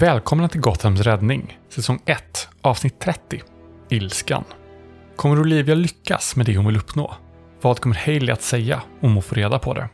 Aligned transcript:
Välkomna 0.00 0.48
till 0.48 0.60
Gothams 0.60 1.00
räddning, 1.00 1.58
säsong 1.68 2.02
1, 2.06 2.48
avsnitt 2.60 2.98
30, 2.98 3.42
Ilskan. 3.88 4.44
Kommer 5.16 5.40
Olivia 5.40 5.74
lyckas 5.74 6.36
med 6.36 6.46
det 6.46 6.56
hon 6.56 6.66
vill 6.66 6.76
uppnå? 6.76 7.14
Vad 7.60 7.80
kommer 7.80 7.96
Hailey 7.96 8.32
att 8.32 8.42
säga 8.42 8.82
om 9.00 9.12
hon 9.12 9.22
får 9.22 9.36
reda 9.36 9.58
på 9.58 9.74
det? 9.74 9.88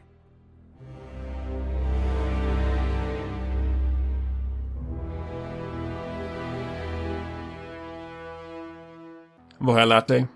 Vad 9.58 9.74
har 9.74 9.80
jag 9.80 9.88
lärt 9.88 10.08
dig? 10.08 10.26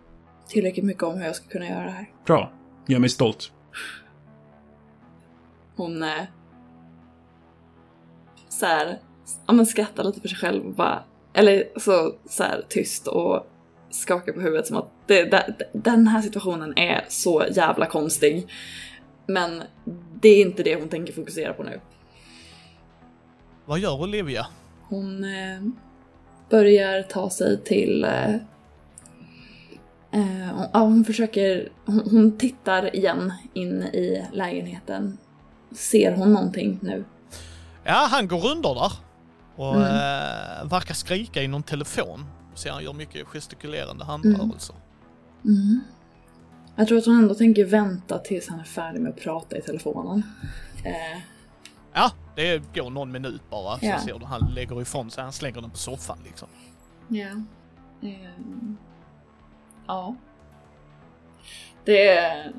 Tillräckligt 0.48 0.84
mycket 0.84 1.02
om 1.02 1.18
hur 1.18 1.24
jag 1.24 1.36
ska 1.36 1.48
kunna 1.48 1.66
göra 1.68 1.84
det 1.84 1.90
här. 1.90 2.10
Bra. 2.26 2.52
Gör 2.86 2.98
mig 2.98 3.10
stolt. 3.10 3.52
Hon 5.76 6.02
eh, 6.02 6.24
så 8.48 8.66
här, 8.66 8.98
ja 9.46 9.52
men 9.52 9.66
skrattar 9.66 10.04
lite 10.04 10.20
för 10.20 10.28
sig 10.28 10.38
själv 10.38 10.66
och 10.66 10.74
bara, 10.74 11.04
eller 11.32 11.64
så, 11.76 12.14
så 12.28 12.42
här, 12.42 12.64
tyst 12.68 13.06
och 13.06 13.46
skakar 13.90 14.32
på 14.32 14.40
huvudet 14.40 14.66
som 14.66 14.76
att 14.76 14.90
det, 15.06 15.24
det, 15.24 15.54
den 15.72 16.06
här 16.06 16.22
situationen 16.22 16.78
är 16.78 17.04
så 17.08 17.44
jävla 17.50 17.86
konstig. 17.86 18.48
Men 19.26 19.62
det 20.20 20.28
är 20.28 20.42
inte 20.42 20.62
det 20.62 20.74
hon 20.74 20.88
tänker 20.88 21.12
fokusera 21.12 21.52
på 21.52 21.62
nu. 21.62 21.80
Vad 23.64 23.78
gör 23.78 24.02
Olivia? 24.02 24.46
Hon 24.88 25.24
eh, 25.24 25.62
börjar 26.50 27.02
ta 27.02 27.30
sig 27.30 27.64
till... 27.64 28.04
Eh, 28.04 28.34
eh, 30.12 30.48
ja, 30.72 30.80
hon 30.80 31.04
försöker... 31.04 31.68
Hon, 31.84 32.00
hon 32.10 32.38
tittar 32.38 32.96
igen 32.96 33.32
in 33.54 33.82
i 33.82 34.26
lägenheten. 34.32 35.18
Ser 35.72 36.12
hon 36.16 36.32
någonting 36.32 36.78
nu? 36.82 37.04
Ja, 37.84 38.08
han 38.10 38.28
går 38.28 38.46
under 38.50 38.74
där 38.74 38.92
och 39.60 39.76
Mm. 39.76 39.86
eh, 39.86 40.70
verkar 40.70 40.94
skrika 40.94 41.42
i 41.42 41.48
någon 41.48 41.62
telefon. 41.62 42.24
Så 42.54 42.70
han 42.72 42.84
gör 42.84 42.92
mycket 42.92 43.26
gestikulerande 43.26 44.04
handrörelser. 44.04 44.76
Mm. 45.44 45.80
Jag 46.76 46.88
tror 46.88 46.98
att 46.98 47.06
hon 47.06 47.14
ändå 47.18 47.34
tänker 47.34 47.64
vänta 47.64 48.18
tills 48.18 48.48
han 48.48 48.60
är 48.60 48.64
färdig 48.64 49.00
med 49.00 49.10
att 49.10 49.20
prata 49.20 49.56
i 49.56 49.62
telefonen. 49.62 50.22
Eh, 50.84 51.20
Ja, 51.92 52.10
det 52.36 52.74
går 52.74 52.90
någon 52.90 53.12
minut 53.12 53.42
bara 53.50 53.78
så 53.78 53.86
Ja. 53.86 53.98
ser 54.00 54.18
du 54.18 54.24
han 54.24 54.52
lägger 54.54 54.82
ifrån 54.82 55.10
sig, 55.10 55.22
han 55.24 55.32
slänger 55.32 55.60
den 55.60 55.70
på 55.70 55.76
soffan 55.76 56.18
liksom. 56.24 56.48
ja. 57.08 57.28
Ehm, 58.02 58.76
ja. 59.86 60.14
Det 61.84 62.08
är... 62.08 62.52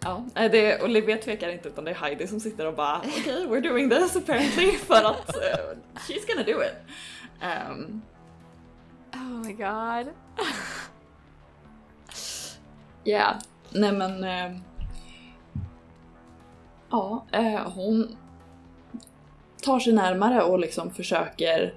Ja, 0.00 0.24
det 0.34 0.72
är, 0.72 0.84
Olivia 0.84 1.16
tvekar 1.16 1.48
inte 1.48 1.68
utan 1.68 1.84
det 1.84 1.90
är 1.90 1.94
Heidi 1.94 2.26
som 2.26 2.40
sitter 2.40 2.66
och 2.66 2.74
bara 2.74 2.98
okej, 2.98 3.20
okay, 3.20 3.46
we're 3.46 3.68
doing 3.68 3.90
this 3.90 4.16
apparently 4.16 4.72
för 4.72 5.04
att 5.04 5.36
eh, 5.36 5.76
she's 5.94 6.26
gonna 6.26 6.42
do 6.42 6.62
it. 6.62 6.74
Ehm, 7.40 8.02
Oh 9.14 9.46
my 9.46 9.52
god. 9.52 10.12
Ja, 13.04 13.34
nej 13.70 13.92
men... 13.92 14.24
Eh, 14.24 14.56
ja, 16.90 17.26
eh, 17.32 17.72
hon 17.74 18.16
tar 19.62 19.78
sig 19.80 19.92
närmare 19.92 20.42
och 20.42 20.58
liksom 20.58 20.90
försöker 20.90 21.74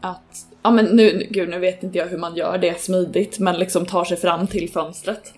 att... 0.00 0.46
Ja 0.62 0.70
men 0.70 0.84
nu, 0.84 1.26
gud 1.30 1.48
nu 1.48 1.58
vet 1.58 1.82
inte 1.82 1.98
jag 1.98 2.06
hur 2.06 2.18
man 2.18 2.36
gör 2.36 2.58
det 2.58 2.80
smidigt, 2.80 3.38
men 3.38 3.58
liksom 3.58 3.86
tar 3.86 4.04
sig 4.04 4.16
fram 4.16 4.46
till 4.46 4.70
fönstret. 4.70 5.34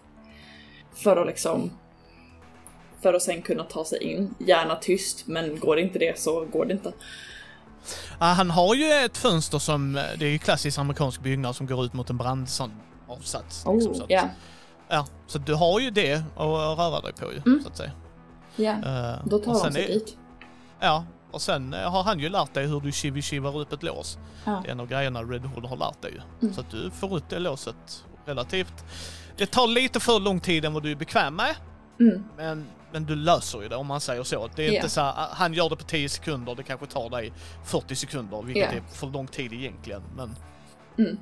För 0.94 1.16
att 1.16 1.26
liksom... 1.26 1.70
För 3.02 3.14
att 3.14 3.22
sen 3.22 3.42
kunna 3.42 3.64
ta 3.64 3.84
sig 3.84 4.02
in, 4.02 4.34
gärna 4.38 4.76
tyst, 4.76 5.26
men 5.26 5.58
går 5.58 5.78
inte 5.78 5.98
det 5.98 6.18
så 6.20 6.44
går 6.44 6.64
det 6.66 6.72
inte. 6.72 6.92
Ja, 8.18 8.26
han 8.26 8.50
har 8.50 8.74
ju 8.74 8.92
ett 8.92 9.16
fönster 9.16 9.58
som, 9.58 9.96
eh, 9.96 10.02
det 10.18 10.24
är 10.26 10.30
ju 10.30 10.38
klassisk 10.38 10.78
amerikansk 10.78 11.20
byggnad 11.20 11.56
som 11.56 11.66
går 11.66 11.84
ut 11.84 11.92
mot 11.92 12.10
en 12.10 12.16
brandavsats. 12.16 13.64
liksom, 13.72 13.80
så 13.80 13.90
Oh, 13.90 14.04
att- 14.04 14.10
ja. 14.10 14.28
ja. 14.88 15.06
Så 15.26 15.38
du 15.38 15.54
har 15.54 15.80
ju 15.80 15.90
det 15.90 16.12
att 16.36 16.78
röra 16.78 17.00
dig 17.00 17.12
på 17.12 17.32
ju, 17.32 17.42
Mm. 17.46 17.62
så 17.62 17.68
att 17.68 17.76
säga. 17.76 17.90
Ja, 18.56 18.72
Eh, 18.72 19.18
då 19.24 19.36
och 19.36 19.44
tar 19.44 19.54
sen 19.54 19.72
sig 19.72 19.86
dit. 19.86 20.16
Ja, 20.80 21.04
och 21.30 21.42
sen 21.42 21.74
eh, 21.74 21.90
har 21.92 22.02
han 22.02 22.20
ju 22.20 22.28
lärt 22.28 22.54
dig 22.54 22.66
hur 22.66 22.80
du 22.80 22.90
chivi-chivar 22.92 23.58
upp 23.60 23.72
ett 23.72 23.82
lås. 23.82 24.18
Ja. 24.44 24.60
Det 24.64 24.68
är 24.68 24.72
en 24.72 24.80
av 24.80 24.86
grejerna 24.88 25.22
Red 25.22 25.44
Hood 25.44 25.64
har 25.66 25.76
lärt 25.76 26.02
dig. 26.02 26.20
Mm. 26.42 26.54
Så 26.54 26.60
att 26.60 26.70
du 26.70 26.90
får 26.90 27.16
ut 27.16 27.24
det 27.28 27.38
låset 27.38 28.04
relativt... 28.26 28.84
Det 29.36 29.46
tar 29.46 29.66
lite 29.66 30.00
för 30.00 30.20
lång 30.20 30.40
tid 30.40 30.64
än 30.64 30.72
vad 30.72 30.82
du 30.82 30.90
är 30.90 30.94
bekväm 30.96 31.34
med, 31.36 31.54
Mm, 32.00 32.24
men, 32.36 32.66
men 32.92 33.04
du 33.04 33.14
löser 33.16 33.62
ju 33.62 33.68
det 33.68 33.76
om 33.76 33.86
man 33.86 34.00
säger 34.00 34.22
så. 34.22 34.48
Det 34.56 34.62
är 34.62 34.68
Ja. 34.68 34.74
inte 34.74 34.88
så 34.88 35.00
här, 35.00 35.10
ah, 35.16 35.28
han 35.32 35.54
gör 35.54 35.68
det 35.68 35.76
på 35.76 35.84
10 35.84 36.08
sekunder, 36.08 36.54
det 36.54 36.62
kanske 36.62 36.86
tar 36.86 37.10
dig 37.10 37.32
40 37.64 37.94
sekunder, 37.94 38.42
vilket 38.42 38.72
Ja. 38.72 38.78
är 38.78 38.82
för 38.94 39.06
lång 39.06 39.26
tid 39.26 39.52
egentligen. 39.52 40.02
Men, 40.16 40.36
mm. 40.98 41.18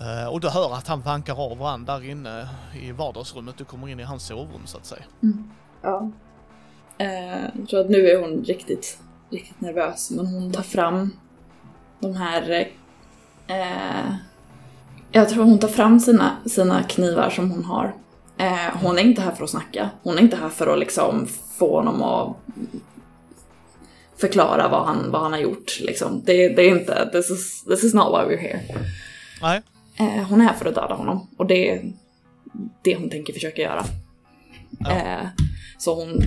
Eh, 0.00 0.28
och 0.28 0.40
du 0.40 0.48
hör 0.48 0.74
att 0.74 0.88
han 0.88 1.00
vankar 1.00 1.40
av 1.52 1.58
varandra 1.58 1.98
där 1.98 2.10
inne 2.10 2.48
i 2.82 2.92
vardagsrummet. 2.92 3.58
Du 3.58 3.64
kommer 3.64 3.88
in 3.88 4.00
i 4.00 4.02
hans 4.02 4.26
sovrum 4.26 4.60
så 4.66 4.76
att 4.76 4.86
säga. 4.86 5.02
Ja. 5.82 6.10
Eh, 6.98 7.42
jag 7.58 7.68
tror 7.68 7.80
att 7.80 7.90
nu 7.90 8.08
är 8.08 8.20
hon 8.20 8.44
riktigt, 8.44 8.98
riktigt 9.30 9.60
nervös, 9.60 10.10
men 10.10 10.26
hon 10.26 10.52
tar 10.52 10.62
fram 10.62 11.16
de 12.00 12.14
här... 12.16 12.68
Eh, 13.46 14.14
jag 15.12 15.28
tror 15.28 15.44
hon 15.44 15.58
tar 15.58 15.68
fram 15.68 16.00
sina, 16.00 16.36
sina 16.46 16.82
knivar 16.82 17.30
som 17.30 17.50
hon 17.50 17.64
har. 17.64 17.94
Eh, 18.38 18.76
hon 18.82 18.98
är 18.98 19.02
inte 19.02 19.22
här 19.22 19.32
för 19.32 19.44
att 19.44 19.50
snacka. 19.50 19.90
Hon 20.02 20.18
är 20.18 20.22
inte 20.22 20.36
här 20.36 20.48
för 20.48 20.66
att 20.66 20.78
liksom 20.78 21.26
få 21.58 21.76
honom 21.76 22.02
att 22.02 22.36
förklara 24.16 24.68
vad 24.68 24.86
han, 24.86 25.10
vad 25.10 25.22
han 25.22 25.32
har 25.32 25.38
gjort. 25.38 25.80
Liksom. 25.80 26.22
Det, 26.24 26.48
det 26.48 26.62
är 26.62 26.78
inte, 26.78 27.10
this 27.12 27.30
is, 27.30 27.64
this 27.64 27.84
is 27.84 27.94
not 27.94 28.06
why 28.06 28.34
we're 28.34 28.40
here. 28.40 28.60
Nej, 29.42 29.62
Eh, 30.00 30.28
hon 30.28 30.40
är 30.40 30.44
här 30.44 30.54
för 30.54 30.66
att 30.66 30.74
döda 30.74 30.94
honom 30.94 31.28
och 31.36 31.46
det 31.46 31.70
är 31.70 31.92
det 32.84 32.96
hon 32.96 33.10
tänker 33.10 33.32
försöka 33.32 33.62
göra. 33.62 33.84
Ja. 34.78 34.90
Eh, 34.90 35.26
så 35.78 35.94
hon 35.94 36.22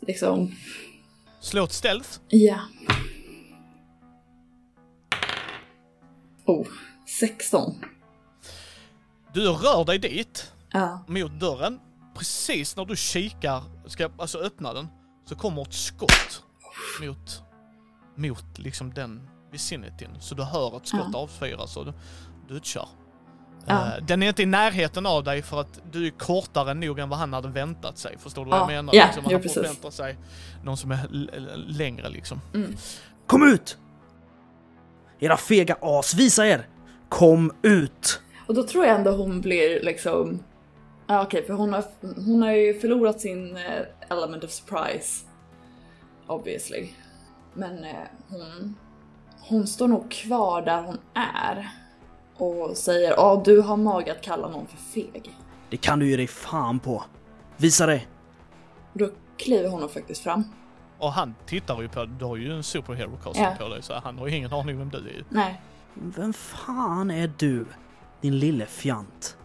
liksom, 0.00 0.54
slå 1.40 1.64
ett 1.64 1.72
stealth. 1.72 2.08
ja. 2.28 2.58
Oh, 6.44 6.66
16. 7.20 7.74
Du 9.32 9.40
rör 9.48 9.84
dig 9.84 9.98
dit 9.98 10.52
Ja. 10.72 11.04
mot 11.06 11.32
dörren. 11.40 11.80
Precis 12.14 12.76
när 12.76 12.84
du 12.84 12.96
kikar, 12.96 13.62
ska 13.86 14.10
alltså 14.18 14.38
öppna 14.38 14.72
den, 14.72 14.88
så 15.28 15.36
kommer 15.36 15.62
ett 15.62 15.72
skott 15.74 16.42
mot, 17.02 17.42
mot 18.16 18.58
liksom 18.58 18.94
den 18.94 19.28
vicinityn. 19.52 20.10
Så 20.20 20.34
du 20.34 20.42
hör 20.42 20.76
ett 20.76 20.86
skott 20.86 21.08
Ja. 21.12 21.18
avfyras 21.18 21.76
och 21.76 21.84
du, 21.86 21.92
du 22.48 22.54
utkör. 22.54 22.88
Ja. 23.66 23.86
Eh, 23.96 24.04
den 24.04 24.22
är 24.22 24.28
inte 24.28 24.42
i 24.42 24.46
närheten 24.46 25.06
av 25.06 25.24
dig 25.24 25.42
för 25.42 25.60
att 25.60 25.80
du 25.92 26.06
är 26.06 26.10
kortare 26.10 26.74
nog 26.74 26.98
än 26.98 27.08
vad 27.08 27.18
han 27.18 27.32
hade 27.32 27.48
väntat 27.48 27.98
sig. 27.98 28.18
Förstår 28.18 28.44
du 28.44 28.50
vad 28.50 28.58
Ja, 28.60 28.62
jag 28.62 28.84
menar? 28.84 28.94
ja, 28.94 29.04
liksom, 29.06 29.24
han 29.24 29.34
precis. 29.42 29.54
förväntar 29.54 29.90
sig 29.90 30.16
någon 30.64 30.76
som 30.76 30.90
är 30.90 31.06
längre 31.56 32.08
liksom. 32.08 32.40
Kom 33.26 33.42
ut! 33.42 33.78
Era 35.18 35.36
fega 35.36 35.76
as, 35.80 36.14
visa 36.14 36.46
er! 36.46 36.68
Kom 37.08 37.52
ut! 37.62 38.20
Och 38.46 38.54
då 38.54 38.62
tror 38.62 38.84
jag 38.86 38.96
ändå 38.96 39.10
hon 39.10 39.40
blir 39.40 39.82
liksom, 39.82 40.42
ja 41.14 41.22
okej 41.22 41.46
för 41.46 41.54
hon 41.54 41.72
har, 41.72 41.84
hon 42.26 42.42
har 42.42 42.52
ju 42.52 42.80
förlorat 42.80 43.20
sin 43.20 43.56
eh, 43.56 43.82
element 44.08 44.44
of 44.44 44.50
surprise. 44.50 45.26
Obviously. 46.26 46.88
Men 47.54 47.84
eh, 47.84 47.94
hon, 48.28 48.74
hon 49.40 49.66
står 49.66 49.88
nog 49.88 50.10
kvar 50.10 50.62
där 50.62 50.82
hon 50.82 50.98
är. 51.14 51.70
Och 52.36 52.76
säger, 52.76 53.10
ja 53.10 53.42
du 53.44 53.60
har 53.60 53.76
mag 53.76 54.10
att 54.10 54.22
kalla 54.22 54.48
någon 54.48 54.66
för 54.66 54.76
feg. 54.76 55.30
Det 55.70 55.76
kan 55.76 55.98
du 55.98 56.10
ge 56.10 56.16
dig 56.16 56.26
fan 56.26 56.78
på. 56.78 57.04
Visa 57.56 57.86
dig! 57.86 58.08
Då 58.92 59.10
kliver 59.36 59.68
hon 59.68 59.88
faktiskt 59.88 60.22
fram. 60.22 60.44
Och 60.98 61.12
han 61.12 61.34
tittar 61.46 61.82
ju 61.82 61.88
på 61.88 62.04
Du 62.04 62.24
har 62.24 62.36
ju 62.36 62.52
en 62.52 62.62
superhero 62.62 63.16
costume 63.22 63.56
Ja. 63.58 63.64
på 63.66 63.68
dig 63.74 63.82
så 63.82 63.94
han 64.04 64.18
har 64.18 64.28
ju 64.28 64.36
ingen 64.36 64.52
aning 64.52 64.78
vem 64.78 64.88
du 64.88 64.98
är. 64.98 65.24
Nej. 65.28 65.60
Vem 65.94 66.32
fan 66.32 67.10
är 67.10 67.32
du? 67.38 67.66
Din 68.20 68.38
lille 68.38 68.66
fjant. 68.66 69.36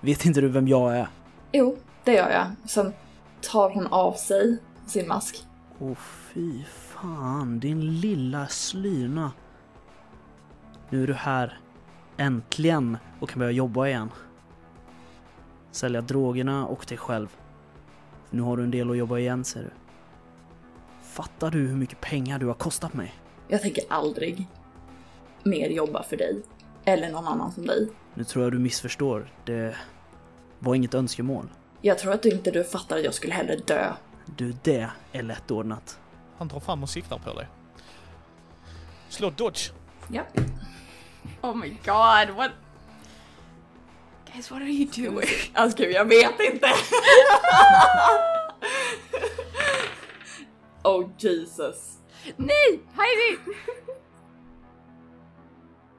Vet 0.00 0.24
inte 0.24 0.40
du 0.40 0.48
vem 0.48 0.68
jag 0.68 0.96
är? 0.96 1.08
Jo, 1.52 1.76
det 2.04 2.12
gör 2.12 2.30
jag. 2.30 2.70
Sen 2.70 2.92
tar 3.40 3.70
hon 3.70 3.86
av 3.86 4.12
sig 4.12 4.58
sin 4.86 5.08
mask. 5.08 5.46
Åh 5.78 5.94
fy 5.96 6.64
fan, 6.64 7.60
din 7.60 8.00
lilla 8.00 8.46
slyna. 8.46 9.32
Nu 10.90 11.02
är 11.02 11.06
du 11.06 11.14
här. 11.14 11.60
Äntligen. 12.16 12.98
Och 13.20 13.28
kan 13.28 13.38
börja 13.38 13.52
jobba 13.52 13.86
igen. 13.86 14.10
Sälja 15.70 16.00
drogerna 16.00 16.66
och 16.66 16.84
dig 16.88 16.98
själv. 16.98 17.36
Nu 18.30 18.42
har 18.42 18.56
du 18.56 18.62
en 18.62 18.70
del 18.70 18.90
att 18.90 18.96
jobba 18.96 19.18
igen 19.18 19.44
ser 19.44 19.62
du. 19.62 19.70
Fattar 21.02 21.50
du 21.50 21.58
hur 21.58 21.76
mycket 21.76 22.00
pengar 22.00 22.38
du 22.38 22.46
har 22.46 22.54
kostat 22.54 22.94
mig? 22.94 23.14
Jag 23.48 23.62
tänker 23.62 23.84
aldrig 23.88 24.46
mer 25.42 25.68
jobba 25.68 26.02
för 26.02 26.16
dig. 26.16 26.42
Eller 26.86 27.10
någon 27.10 27.26
annan 27.26 27.52
som 27.52 27.66
dig. 27.66 27.88
Nu 28.14 28.24
tror 28.24 28.44
jag 28.44 28.52
du 28.52 28.58
missförstår. 28.58 29.30
Det 29.44 29.76
var 30.58 30.74
inget 30.74 30.94
önskemål. 30.94 31.48
Jag 31.80 31.98
tror 31.98 32.12
att 32.12 32.22
du 32.22 32.28
inte 32.28 32.50
du 32.50 32.64
fattar 32.64 32.96
att 32.96 33.04
jag 33.04 33.14
skulle 33.14 33.34
hellre 33.34 33.56
dö. 33.56 33.92
Du, 34.36 34.54
det 34.62 34.90
är 35.12 35.22
lättordnat. 35.22 35.98
Han 36.38 36.48
drar 36.48 36.60
fram 36.60 36.82
och 36.82 36.90
siktar 36.90 37.18
på 37.18 37.32
dig. 37.32 37.48
Slå 39.08 39.30
dodge. 39.30 39.70
Ja. 40.08 40.22
Oh 41.42 41.56
my 41.56 41.68
god, 41.68 42.36
what? 42.36 42.50
Guys, 44.32 44.50
what 44.50 44.62
are 44.62 44.70
you 44.70 44.90
doing? 44.96 45.28
Alltså 45.54 45.78
gud, 45.78 45.92
jag 45.92 46.04
vet 46.04 46.40
inte. 46.52 46.66
oh 50.82 51.10
Jesus. 51.18 51.98
Nej! 52.36 52.80
Heidi! 52.94 53.38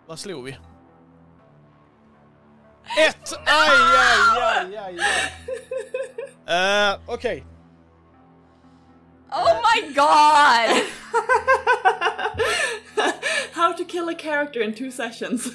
Vad 0.08 0.20
slog 0.20 0.44
vi? 0.44 0.58
Ett! 3.08 3.34
Aj, 3.46 3.70
aj, 3.98 4.18
aj, 4.42 4.78
aj, 4.78 5.00
aj. 6.48 6.94
Uh, 6.96 7.14
Okej. 7.14 7.44
Oh 9.32 9.62
my 9.62 9.94
god! 9.94 10.84
How 13.54 13.74
to 13.74 13.84
kill 13.86 14.10
a 14.10 14.14
character 14.16 14.62
in 14.64 14.74
two 14.74 14.92
sessions. 14.92 15.48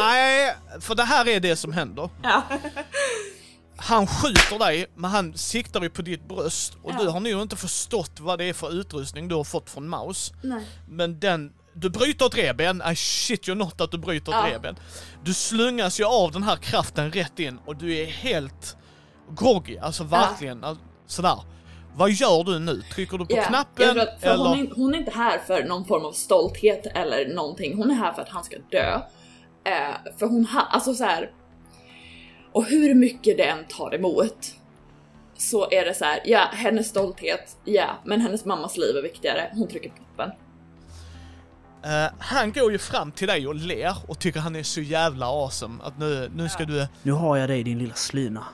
Nej, 0.00 0.54
för 0.80 0.94
det 0.94 1.02
här 1.04 1.28
är 1.28 1.40
det 1.40 1.56
som 1.56 1.72
händer. 1.72 2.10
ja. 2.22 2.42
Han 3.80 4.06
skjuter 4.06 4.58
dig, 4.58 4.86
men 4.94 5.10
han 5.10 5.34
siktar 5.38 5.80
ju 5.82 5.90
på 5.90 6.02
ditt 6.02 6.28
bröst. 6.28 6.74
Och 6.82 6.90
Ja. 6.92 6.96
du 7.00 7.08
har 7.08 7.20
nog 7.20 7.42
inte 7.42 7.56
förstått 7.56 8.20
vad 8.20 8.38
det 8.38 8.44
är 8.44 8.52
för 8.52 8.72
utrustning 8.80 9.28
du 9.28 9.34
har 9.34 9.44
fått 9.44 9.70
från 9.70 9.88
Maus. 9.88 10.32
Nej. 10.42 10.66
Men 10.88 11.20
den... 11.20 11.52
Du 11.80 11.90
bryter 11.90 12.26
ett 12.26 12.36
reben, 12.36 12.82
I 12.92 12.96
shit 12.96 13.48
you 13.48 13.58
not 13.58 13.80
att 13.80 13.90
du 13.90 13.98
bryter 13.98 14.32
ett 14.32 14.38
Ja. 14.48 14.54
reben. 14.54 14.76
Du 15.24 15.34
slungas 15.34 16.00
ju 16.00 16.04
av 16.04 16.32
den 16.32 16.42
här 16.42 16.56
kraften 16.56 17.12
rätt 17.12 17.38
in 17.38 17.58
och 17.66 17.76
du 17.76 17.96
är 17.98 18.06
helt 18.06 18.76
groggy, 19.38 19.78
alltså 19.78 20.04
verkligen. 20.04 20.64
alltså, 20.64 20.84
Sådär. 21.06 21.38
Vad 21.94 22.10
gör 22.10 22.44
du 22.44 22.58
nu? 22.58 22.82
Trycker 22.94 23.18
du 23.18 23.26
på 23.26 23.36
Ja, 23.36 23.42
knappen? 23.42 24.00
att, 24.00 24.24
eller? 24.24 24.44
hon, 24.48 24.58
är, 24.58 24.74
hon 24.74 24.94
är 24.94 24.98
inte 24.98 25.10
här 25.10 25.38
för 25.38 25.64
någon 25.64 25.84
form 25.84 26.04
av 26.04 26.12
stolthet 26.12 26.86
eller 26.86 27.34
någonting. 27.34 27.76
Hon 27.76 27.90
är 27.90 27.94
här 27.94 28.12
för 28.12 28.22
att 28.22 28.28
han 28.28 28.44
ska 28.44 28.56
dö. 28.70 29.00
Eh, 29.64 29.94
för 30.18 30.26
hon 30.26 30.44
har, 30.46 30.62
alltså 30.62 30.94
så 30.94 31.04
här. 31.04 31.30
Och 32.52 32.64
hur 32.64 32.94
mycket 32.94 33.36
det 33.36 33.44
än 33.44 33.64
tar 33.68 33.94
emot 33.94 34.36
så 35.36 35.70
är 35.70 35.84
det 35.84 35.94
så 35.94 36.04
här, 36.04 36.20
ja, 36.24 36.48
hennes 36.52 36.88
stolthet, 36.88 37.56
ja, 37.64 37.86
men 38.04 38.20
hennes 38.20 38.44
mammas 38.44 38.76
liv 38.76 38.96
är 38.96 39.02
viktigare. 39.02 39.50
Hon 39.54 39.68
trycker 39.68 39.88
på 39.90 39.96
knappen. 39.96 40.30
Eh, 41.88 42.10
han 42.18 42.52
går 42.52 42.72
ju 42.72 42.78
fram 42.78 43.12
till 43.12 43.28
dig 43.28 43.46
och 43.46 43.54
ler 43.54 43.94
och 44.06 44.18
tycker 44.18 44.40
han 44.40 44.56
är 44.56 44.62
så 44.62 44.80
jävla 44.80 45.26
awesome 45.26 45.82
att 45.84 45.98
nu, 45.98 46.30
nu 46.34 46.48
ska 46.48 46.64
du... 46.64 46.86
Nu 47.02 47.12
har 47.12 47.36
jag 47.36 47.48
dig 47.48 47.62
din 47.62 47.78
lilla 47.78 47.94
slyna. 47.94 48.44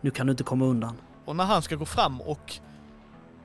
Nu 0.00 0.10
kan 0.10 0.26
du 0.26 0.30
inte 0.30 0.44
komma 0.44 0.64
undan. 0.64 0.96
Och 1.24 1.36
när 1.36 1.44
han 1.44 1.62
ska 1.62 1.76
gå 1.76 1.84
fram 1.84 2.20
och 2.20 2.52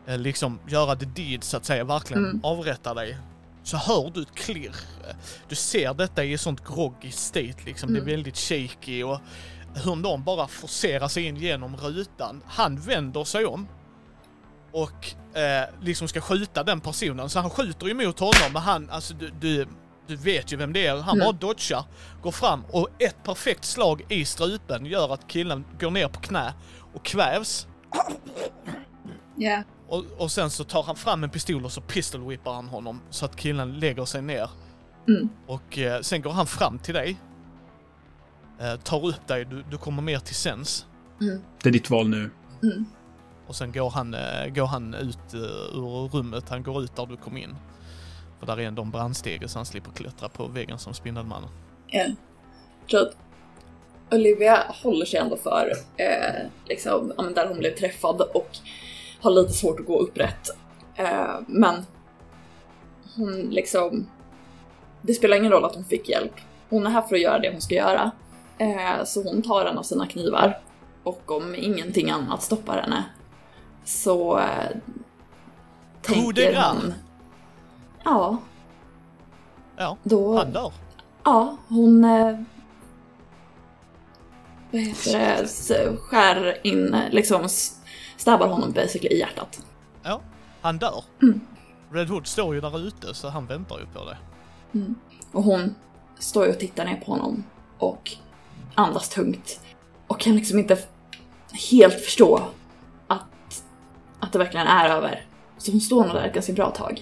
eh, 0.08 0.18
liksom 0.18 0.60
göra 0.68 0.96
the 0.96 1.06
deed 1.06 1.44
så 1.44 1.58
att 1.58 1.66
säga, 1.66 1.84
verkligen 1.84 2.26
Mm. 2.26 2.40
avrätta 2.44 2.94
dig. 2.94 3.18
Så 3.64 3.78
hör 3.78 4.12
du 4.14 4.22
ett 4.22 4.36
klirr. 4.36 4.76
Du 5.50 5.56
ser 5.56 5.94
detta 5.94 6.24
i 6.24 6.34
ett 6.34 6.42
sånt 6.42 6.68
groggy 6.68 7.12
state 7.12 7.56
liksom. 7.66 7.94
Det 7.94 8.00
är 8.00 8.02
Mm. 8.02 8.12
väldigt 8.16 8.38
shaky 8.38 9.04
och 9.04 9.20
hur 9.84 9.96
någon 9.96 10.24
bara 10.24 10.48
forcerar 10.48 11.08
sig 11.08 11.24
in 11.24 11.36
genom 11.36 11.78
rutan. 11.78 12.44
Han 12.48 12.76
vänder 12.80 13.24
sig 13.24 13.46
om 13.46 13.68
och 14.84 15.38
eh, 15.38 15.70
liksom 15.82 16.08
ska 16.08 16.22
skjuta 16.22 16.64
den 16.64 16.80
personen. 16.82 17.30
Så 17.30 17.40
han 17.40 17.50
skjuter 17.50 17.88
ju 17.88 17.94
mot 17.94 18.20
honom 18.20 18.54
men 18.54 18.62
han, 18.62 18.90
alltså 18.90 19.14
du, 19.14 19.32
du, 19.40 19.68
du 20.08 20.16
vet 20.16 20.54
ju 20.54 20.58
vem 20.58 20.74
det 20.74 20.86
är. 20.88 20.96
Han 20.98 21.16
Mm. 21.16 21.26
bara 21.26 21.32
dodgar, 21.32 21.84
går 22.22 22.32
fram 22.32 22.64
och 22.72 22.90
ett 23.00 23.24
perfekt 23.24 23.66
slag 23.66 24.06
i 24.10 24.26
strupen 24.26 24.86
gör 24.86 25.14
att 25.14 25.28
killen 25.28 25.66
går 25.80 25.92
ner 25.92 26.08
på 26.08 26.20
knä 26.20 26.54
och 26.94 27.06
kvävs. 27.06 27.68
Ja. 29.36 29.64
Och, 29.88 30.06
och 30.18 30.32
sen 30.32 30.50
så 30.50 30.64
tar 30.64 30.84
han 30.84 30.96
fram 30.96 31.24
en 31.24 31.30
pistol 31.30 31.66
och 31.66 31.72
så 31.72 31.82
pistolwhippar 31.82 32.54
han 32.54 32.68
honom 32.68 33.02
så 33.10 33.26
att 33.26 33.36
killen 33.36 33.80
lägger 33.80 34.06
sig 34.06 34.22
ner. 34.22 34.50
Mm. 35.08 35.30
Och 35.48 35.78
eh, 35.78 36.02
sen 36.02 36.22
går 36.22 36.32
han 36.32 36.48
fram 36.48 36.80
till 36.80 36.94
dig. 36.94 37.18
Eh, 38.60 38.76
tar 38.76 39.06
upp 39.06 39.28
dig, 39.28 39.46
du, 39.46 39.64
du 39.72 39.78
kommer 39.78 40.02
mer 40.02 40.20
till 40.20 40.36
sens. 40.36 40.86
Det 41.64 41.70
är 41.70 41.74
ditt 41.74 41.90
val 41.90 42.10
nu. 42.10 42.30
Mm. 42.64 42.86
Och 43.48 43.56
sen 43.56 43.72
går 43.72 43.90
han, 43.90 44.14
eh, 44.14 44.48
går 44.48 44.66
han 44.66 44.94
ut 44.94 45.34
eh, 45.34 45.78
ur 45.78 46.08
rummet, 46.08 46.50
han 46.50 46.64
går 46.64 46.84
ut 46.84 46.96
där 46.96 47.06
du 47.06 47.18
kom 47.18 47.38
in. 47.38 47.56
För 48.40 48.46
där 48.46 48.60
är 48.60 48.68
ändå 48.68 48.82
en 48.82 48.92
brandstege 48.92 49.48
så 49.48 49.60
han 49.60 49.66
slipper 49.66 49.92
klättra 49.92 50.30
på 50.30 50.48
väggen 50.48 50.80
som 50.80 50.94
Spindelmannen. 50.94 51.50
Ja. 51.88 52.06
Så 52.88 52.98
att 52.98 53.18
Olivia 54.12 54.64
håller 54.84 55.06
sig 55.06 55.20
ändå 55.20 55.38
för 55.38 55.72
eh, 55.98 56.46
liksom, 56.66 57.14
där 57.36 57.48
hon 57.48 57.58
blev 57.58 57.76
träffad 57.76 58.22
och 58.22 58.58
har 59.22 59.32
lite 59.32 59.54
svårt 59.54 59.80
att 59.80 59.86
gå 59.86 60.00
upprätt. 60.00 60.50
Eh, 60.96 61.40
men 61.48 61.86
hon 63.16 63.42
liksom... 63.42 64.10
Det 65.02 65.14
spelar 65.14 65.38
ingen 65.38 65.52
roll 65.52 65.66
att 65.66 65.76
hon 65.76 65.86
fick 65.86 66.10
hjälp. 66.10 66.34
Hon 66.70 66.86
är 66.86 66.90
här 66.90 67.02
för 67.02 67.16
att 67.16 67.22
göra 67.22 67.40
det 67.40 67.52
hon 67.52 67.62
ska 67.62 67.76
göra. 67.76 68.12
Eh, 68.58 69.04
så 69.06 69.24
hon 69.24 69.42
tar 69.42 69.66
en 69.66 69.78
av 69.78 69.84
sina 69.84 70.08
knivar 70.08 70.60
och 71.04 71.32
om 71.32 71.56
ingenting 71.56 72.10
annat 72.10 72.44
stoppar 72.44 72.82
henne 72.82 73.04
så 73.88 74.40
eh, 74.40 74.70
tänker 76.02 76.56
hon... 76.56 76.94
Ja, 78.04 78.38
Ja, 79.78 79.98
då... 80.04 80.38
han 80.38 80.52
dör. 80.52 80.74
Ja, 81.24 81.58
hon... 81.68 82.04
Eh, 82.04 82.40
vad 84.72 84.82
heter 84.82 85.14
det? 85.70 85.98
Skär 85.98 86.68
in, 86.68 86.96
liksom 87.12 87.50
stabbar 88.18 88.48
honom 88.48 88.72
basically 88.72 89.16
i 89.16 89.20
hjärtat. 89.20 89.66
Ja, 90.04 90.22
han 90.62 90.78
dör. 90.78 91.04
Mm. 91.22 91.42
Red 91.92 92.10
Hood 92.10 92.28
står 92.28 92.56
ju 92.56 92.62
där 92.62 92.88
ute 92.88 93.14
så 93.14 93.30
han 93.30 93.46
väntar 93.46 93.80
ju 93.80 93.86
på 93.86 94.06
det. 94.06 94.18
Och 95.32 95.44
hon 95.44 95.76
står 96.20 96.46
ju 96.46 96.52
och 96.52 96.60
tittar 96.60 96.86
ner 96.86 96.96
på 96.96 97.12
honom 97.12 97.44
och 97.78 98.12
andas 98.76 99.10
tungt. 99.10 99.60
Och 100.08 100.20
kan 100.20 100.36
liksom 100.36 100.60
inte 100.60 100.78
helt 101.72 102.00
förstå 102.02 102.42
det 104.38 104.44
verkligen 104.44 104.68
är 104.68 104.90
över. 104.90 105.26
Så 105.58 105.72
hon 105.72 105.82
står 105.82 106.06
nog 106.06 106.16
där 106.16 106.26
ett 106.26 106.34
ganska 106.34 106.54
bra 106.54 106.70
tag. 106.70 107.02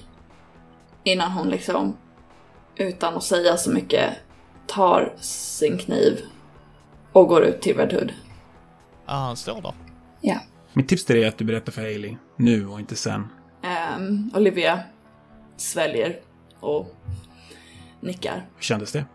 Innan 1.04 1.32
hon 1.32 1.50
liksom, 1.50 1.98
utan 2.76 3.16
att 3.16 3.24
säga 3.24 3.58
så 3.58 3.72
mycket, 3.72 4.14
tar 4.68 5.14
sin 5.18 5.78
kniv 5.78 6.22
och 7.12 7.28
går 7.28 7.44
ut 7.44 7.62
till 7.62 7.78
Red 7.78 7.94
Hood. 7.94 8.14
Ja, 9.06 9.14
han 9.14 9.38
står 9.38 9.62
där. 9.62 9.74
Ja. 10.22 10.40
Mitt 10.74 10.88
tips 10.88 11.06
till 11.06 11.16
dig 11.16 11.24
är 11.24 11.28
att 11.28 11.38
du 11.38 11.46
berättar 11.46 11.72
för 11.72 11.82
Hailey. 11.82 12.16
Nu 12.36 12.68
och 12.68 12.80
inte 12.80 12.96
sen. 12.96 13.28
Ehm, 13.64 14.32
Olivia 14.36 14.80
sväljer 15.58 16.20
och 16.60 16.96
nickar. 18.00 18.48
Hur 18.56 18.64
kändes 18.64 18.92
det? 18.92 19.06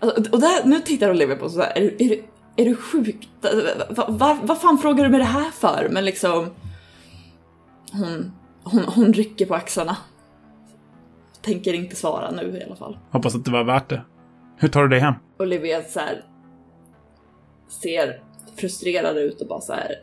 Alltså, 0.00 0.32
och 0.32 0.40
där, 0.40 0.64
nu 0.64 0.80
tittar 0.80 1.10
Olivia 1.10 1.36
på 1.36 1.48
så 1.48 1.60
här, 1.60 1.78
är, 1.78 2.02
är, 2.02 2.20
är 2.58 2.64
du 2.64 2.76
sjuk? 2.76 3.28
Vad 3.88 4.18
va, 4.18 4.38
vad 4.42 4.60
fan 4.60 4.78
frågar 4.78 5.04
du 5.04 5.10
med 5.10 5.20
det 5.20 5.24
här 5.24 5.50
för? 5.50 5.88
Men 5.90 6.04
liksom... 6.04 6.50
Hon, 7.92 8.32
hon, 8.62 8.84
hon 8.84 9.12
rycker 9.12 9.46
på 9.46 9.54
axlarna. 9.54 9.96
Tänker 11.42 11.72
inte 11.72 11.96
svara 11.96 12.30
nu 12.30 12.58
i 12.58 12.64
alla 12.64 12.76
fall. 12.76 12.98
Hoppas 13.10 13.34
att 13.34 13.44
det 13.44 13.50
var 13.50 13.64
värt 13.64 13.88
det. 13.88 14.02
Hur 14.56 14.68
tar 14.68 14.82
du 14.82 14.88
dig 14.88 15.00
hem? 15.00 15.14
Olivia 15.38 15.82
så 15.82 16.00
här, 16.00 16.24
ser 17.82 18.22
frustrerad 18.56 19.16
ut 19.16 19.40
och 19.40 19.48
bara 19.48 19.60
så 19.60 19.72
här. 19.72 19.94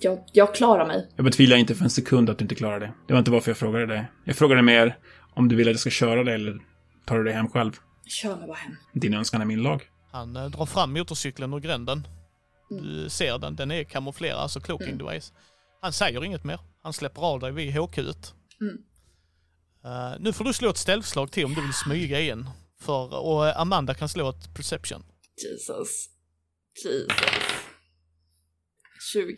Jag, 0.00 0.18
jag 0.32 0.54
klarar 0.54 0.86
mig. 0.86 1.08
Jag 1.16 1.24
betvivlar 1.24 1.56
inte 1.56 1.74
för 1.74 1.84
en 1.84 1.90
sekund 1.90 2.30
att 2.30 2.38
du 2.38 2.44
inte 2.44 2.54
klarar 2.54 2.80
det. 2.80 2.92
Det 3.06 3.12
var 3.12 3.18
inte 3.18 3.30
varför 3.30 3.50
jag 3.50 3.58
frågade 3.58 3.86
dig. 3.86 4.04
Jag 4.24 4.36
frågade 4.36 4.62
mer 4.62 4.98
om 5.34 5.48
du 5.48 5.56
vill 5.56 5.68
att 5.68 5.72
jag 5.72 5.80
ska 5.80 5.90
köra 5.90 6.24
dig 6.24 6.34
eller 6.34 6.58
tar 7.04 7.18
du 7.18 7.24
dig 7.24 7.32
hem 7.32 7.48
själv. 7.48 7.72
Kör 8.06 8.36
mig 8.36 8.46
bara 8.46 8.56
hem. 8.56 8.76
Din 8.92 9.14
önskan 9.14 9.40
är 9.40 9.44
min 9.44 9.62
lag. 9.62 9.82
Han 10.14 10.36
eh, 10.36 10.46
drar 10.50 10.66
fram 10.66 10.92
motorcykeln 10.92 11.54
ur 11.54 11.60
gränden. 11.60 12.06
Du 12.70 13.08
ser 13.10 13.38
den, 13.38 13.56
den 13.56 13.70
är 13.70 13.84
kamouflerad, 13.84 14.38
alltså 14.38 14.60
cloaking 14.60 14.88
Mm. 14.94 15.06
device. 15.06 15.32
Han 15.80 15.92
säger 15.92 16.24
inget 16.24 16.44
mer. 16.44 16.60
Han 16.82 16.92
släpper 16.92 17.22
av 17.22 17.40
dig 17.40 17.52
vid 17.52 17.74
HQ. 17.74 17.98
Mm. 17.98 18.84
Uh, 19.84 20.16
nu 20.20 20.32
får 20.32 20.44
du 20.44 20.52
slå 20.52 20.70
ett 20.70 20.76
ställslag 20.76 21.32
till 21.32 21.44
om 21.44 21.54
du 21.54 21.60
vill 21.62 21.72
smyga 21.72 22.20
in. 22.20 22.50
För, 22.80 23.14
och 23.14 23.48
eh, 23.48 23.60
Amanda 23.60 23.94
kan 23.94 24.08
slå 24.08 24.28
ett 24.30 24.54
perception. 24.54 25.04
Jesus. 25.42 26.08
Jesus. 26.84 27.08
20. 29.12 29.34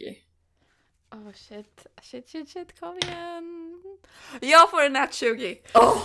Oh 1.11 1.33
shit, 1.33 1.87
shit, 2.03 2.29
shit, 2.29 2.51
shit, 2.51 2.81
kom 2.81 2.99
igen. 2.99 3.83
Jag 4.41 4.71
får 4.71 4.83
en 4.83 4.93
nat 4.93 5.15
20. 5.15 5.59
Åh! 5.75 6.03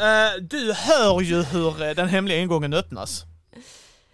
Eh, 0.00 0.42
du 0.42 0.72
hör 0.72 1.20
ju 1.20 1.42
hur 1.42 1.82
eh, 1.82 1.90
den 1.94 2.08
hemliga 2.08 2.38
ingången 2.38 2.72
öppnas. 2.74 3.24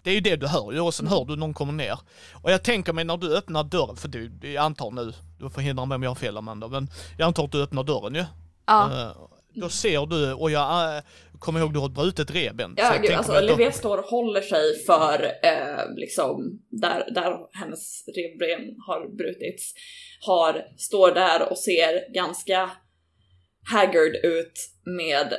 Det 0.03 0.09
är 0.09 0.13
ju 0.13 0.19
det 0.21 0.35
du 0.35 0.47
hör 0.47 0.71
ju 0.71 0.79
och 0.79 0.93
sen 0.93 1.07
hör 1.07 1.25
du 1.25 1.35
någon 1.35 1.53
kommer 1.53 1.73
ner. 1.73 1.99
Och 2.43 2.51
jag 2.51 2.63
tänker 2.63 2.93
mig 2.93 3.03
när 3.05 3.17
du 3.17 3.37
öppnar 3.37 3.63
dörren, 3.63 3.95
för 3.95 4.07
du, 4.07 4.31
jag 4.41 4.63
antar 4.63 4.91
nu, 4.91 5.13
du 5.39 5.49
får 5.49 5.61
hindra 5.61 5.85
mig 5.85 5.95
om 5.95 6.03
jag 6.03 6.09
har 6.09 6.15
fel 6.15 6.37
Amanda, 6.37 6.67
men 6.67 6.87
jag 7.17 7.27
antar 7.27 7.43
att 7.45 7.51
du 7.51 7.63
öppnar 7.63 7.83
dörren 7.83 8.15
ju. 8.15 8.25
Ja. 8.67 9.01
Eh, 9.01 9.11
då 9.53 9.69
ser 9.69 10.05
du, 10.05 10.33
och 10.33 10.51
jag 10.51 11.01
kommer 11.39 11.59
ihåg 11.59 11.73
du 11.73 11.79
har 11.79 11.85
ett 11.85 11.91
brutet 11.95 12.31
revben. 12.31 12.75
så 12.77 12.83
Ja, 12.83 12.93
gud, 13.01 13.11
alltså 13.11 13.31
då- 13.33 13.39
Olivia 13.39 13.71
står 13.71 13.97
och 13.97 14.05
håller 14.05 14.41
sig 14.41 14.85
för 14.85 15.23
eh, 15.43 15.95
liksom 15.95 16.59
där, 16.69 17.11
där 17.15 17.37
hennes 17.59 18.03
revben 18.15 18.75
har 18.87 19.15
brutits. 19.17 19.73
Har, 20.21 20.61
står 20.77 21.11
där 21.11 21.51
och 21.51 21.57
ser 21.57 22.13
ganska 22.13 22.69
haggard 23.71 24.15
ut 24.23 24.69
med 24.85 25.33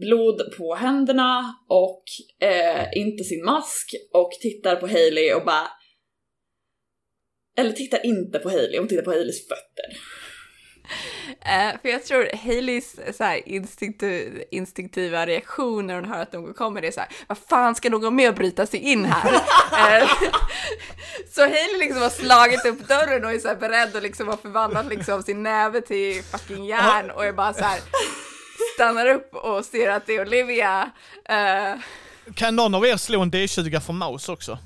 blod 0.00 0.56
på 0.56 0.74
händerna 0.74 1.56
och 1.68 2.04
eh, 2.40 2.86
inte 2.96 3.24
sin 3.24 3.44
mask 3.44 3.94
och 4.12 4.30
tittar 4.40 4.76
på 4.76 4.86
Hailey 4.86 5.34
och 5.34 5.44
bara... 5.44 5.68
Eller 7.56 7.72
tittar 7.72 8.06
inte 8.06 8.38
på 8.38 8.50
Hailey, 8.50 8.78
hon 8.78 8.88
tittar 8.88 9.02
på 9.02 9.10
Haileys 9.10 9.48
fötter. 9.48 10.00
Eh, 11.44 11.80
för 11.82 11.88
jag 11.88 12.04
tror 12.04 12.30
Haleys 12.44 12.96
så 13.16 13.24
här, 13.24 13.48
instinktiv, 13.48 14.42
instinktiva 14.50 15.26
reaktion 15.26 15.86
när 15.86 15.94
hon 15.94 16.04
hör 16.04 16.22
att 16.22 16.32
någon 16.32 16.54
kommer 16.54 16.84
är 16.84 16.90
så 16.90 17.00
här, 17.00 17.08
vad 17.26 17.38
fan 17.38 17.74
ska 17.74 17.90
någon 17.90 18.14
mer 18.16 18.32
bryta 18.32 18.66
sig 18.66 18.80
in 18.80 19.04
här? 19.04 19.32
Eh, 19.72 20.08
så 21.34 21.40
Haley 21.40 21.78
liksom 21.78 22.02
har 22.02 22.10
slagit 22.10 22.66
upp 22.66 22.88
dörren 22.88 23.24
och 23.24 23.32
är 23.32 23.38
så 23.38 23.48
här 23.48 23.56
beredd 23.56 23.96
och 23.96 24.02
liksom 24.02 24.28
har 24.28 24.36
förvandlat 24.36 24.86
liksom 24.86 25.22
sin 25.22 25.42
näve 25.42 25.80
till 25.80 26.22
fucking 26.22 26.64
järn 26.64 27.10
och 27.10 27.24
är 27.24 27.32
bara 27.32 27.52
så 27.54 27.64
här 27.64 27.80
stannar 28.74 29.06
upp 29.06 29.34
och 29.34 29.64
ser 29.64 29.90
att 29.90 30.06
det 30.06 30.12
är 30.12 30.20
Olivia. 30.20 30.90
Eh, 31.24 31.74
Kan 32.34 32.56
någon 32.56 32.74
av 32.74 32.86
er 32.86 32.96
slå 32.96 33.20
en 33.20 33.30
D20 33.32 33.80
för 33.80 33.92
mouse 33.92 34.32
också? 34.32 34.58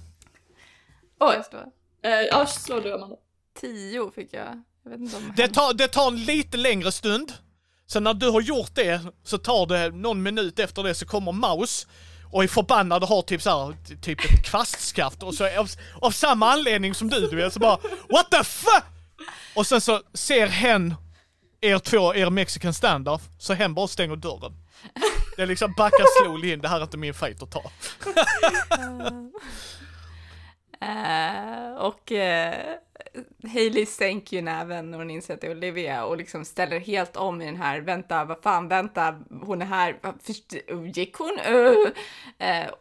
Oj, 1.20 1.42
står 1.44 1.64
eh, 2.02 2.10
ja 2.10 2.46
slå 2.46 2.80
du 2.80 2.92
Amanda. 2.94 3.16
tio 3.60 4.10
fick 4.14 4.32
jag. 4.34 4.62
Om 4.86 5.32
Det 5.36 5.48
tar, 5.48 5.74
det 5.74 5.88
tar 5.88 6.06
en 6.06 6.24
lite 6.24 6.56
längre 6.56 6.92
stund. 6.92 7.32
Så 7.86 8.00
när 8.00 8.14
du 8.14 8.30
har 8.30 8.40
gjort 8.40 8.74
det 8.74 9.00
så 9.24 9.38
tar 9.38 9.66
det 9.66 9.90
någon 9.90 10.22
minut 10.22 10.58
efter 10.58 10.82
det 10.82 10.94
så 10.94 11.06
kommer 11.06 11.32
Maus 11.32 11.86
och 12.32 12.44
är 12.44 12.48
förbannad 12.48 13.02
och 13.02 13.08
har 13.08 13.22
typ 13.22 13.42
så 13.42 13.50
här, 13.50 13.76
typ 14.02 14.24
ett 14.24 14.44
kvastskaft 14.44 15.22
och 15.22 15.34
så 15.34 15.58
av, 15.58 15.70
av 16.00 16.10
samma 16.10 16.52
anledning 16.52 16.94
som 16.94 17.08
du, 17.08 17.26
du 17.26 17.36
vet 17.36 17.52
så 17.52 17.60
bara 17.60 17.78
What 18.08 18.30
the 18.30 18.44
fuck? 18.44 18.84
Och 19.54 19.66
sen 19.66 19.80
så 19.80 20.02
ser 20.14 20.46
hen 20.46 20.94
er 21.60 21.78
två, 21.78 22.14
er 22.14 22.30
mexican 22.30 22.74
standoff, 22.74 23.22
så 23.38 23.54
hen 23.54 23.74
bara 23.74 23.88
stänger 23.88 24.16
dörren. 24.16 24.52
Det 25.36 25.42
är 25.42 25.46
liksom 25.46 25.74
backa 25.76 26.04
slowly 26.22 26.52
in, 26.52 26.60
det 26.60 26.68
här 26.68 26.78
är 26.78 26.82
inte 26.82 26.96
min 26.96 27.14
fight 27.14 27.42
att 27.42 27.50
ta. 27.50 27.62
Eh, 30.80 31.74
och 31.76 32.12
uh, 32.12 33.50
Hailey 33.52 33.86
sänker 33.86 34.36
ju 34.36 34.42
näven 34.42 34.90
när 34.90 34.98
hon 34.98 35.10
inser 35.10 35.34
att 35.34 35.40
det 35.40 35.46
är 35.46 35.50
Olivia 35.50 36.04
och 36.04 36.16
liksom 36.16 36.44
ställer 36.44 36.80
helt 36.80 37.16
om 37.16 37.42
i 37.42 37.46
den 37.46 37.56
här, 37.56 37.80
vänta, 37.80 38.24
vad 38.24 38.42
fan, 38.42 38.68
vänta, 38.68 39.22
hon 39.42 39.62
är 39.62 39.66
här, 39.66 39.98
oh, 40.68 40.88
gick 40.88 41.16
hon? 41.16 41.38
Uh. 41.54 41.88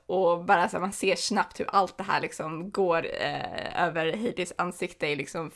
Och 0.06 0.46
bara 0.46 0.70
så 0.70 0.78
här, 0.78 0.82
man 0.82 0.92
ser 0.92 1.16
snabbt 1.16 1.60
hur 1.60 1.68
allt 1.70 1.98
det 1.98 2.04
här 2.04 2.22
liksom 2.22 2.72
går 2.72 3.06
över 3.75 4.18
Haileys 4.18 4.54
ansikte 4.58 5.08
i 5.08 5.16
liksom 5.16 5.52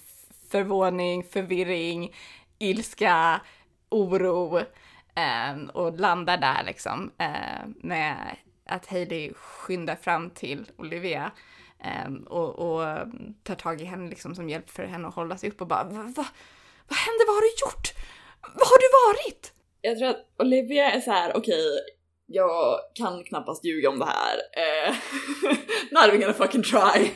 förvåning, 0.52 1.24
förvirring, 1.24 2.16
ilska, 2.60 3.42
oro 3.90 4.62
ehm, 5.16 5.70
och 5.70 6.00
landar 6.00 6.38
där 6.38 6.64
liksom 6.66 7.12
med 7.66 8.36
att 8.66 8.88
Hailey 8.88 9.34
skyndar 9.34 9.96
fram 9.96 10.30
till 10.30 10.72
Olivia 10.78 11.32
och, 12.28 12.60
och 12.60 13.08
tar 13.44 13.56
tag 13.56 13.82
i 13.82 13.86
henne 13.86 14.10
liksom 14.10 14.36
som 14.36 14.50
hjälp 14.50 14.70
för 14.70 14.84
henne 14.84 15.08
att 15.08 15.16
hålla 15.16 15.38
sig 15.38 15.50
upp 15.50 15.62
och 15.62 15.68
bara 15.68 15.84
va, 15.84 15.92
va, 16.16 16.26
Vad 16.88 16.98
hände? 16.98 17.24
Vad 17.28 17.36
har 17.36 17.42
du 17.42 17.52
gjort? 17.62 17.94
Vad 18.42 18.68
har 18.68 18.78
du 18.78 18.90
varit? 19.14 19.54
Jag 19.82 19.98
tror 19.98 20.10
att 20.10 20.26
Olivia 20.40 20.92
är 20.92 21.02
så 21.02 21.12
här: 21.12 21.38
okej, 21.38 21.80
jag 22.26 22.80
kan 22.96 23.24
knappast 23.24 23.66
ljuga 23.66 23.90
om 23.90 24.00
det 24.00 24.06
här. 24.06 24.38
Eh, 24.58 24.96
not 25.92 26.06
even 26.08 26.22
gonna 26.22 26.34
fucking 26.34 26.64
try. 26.64 27.12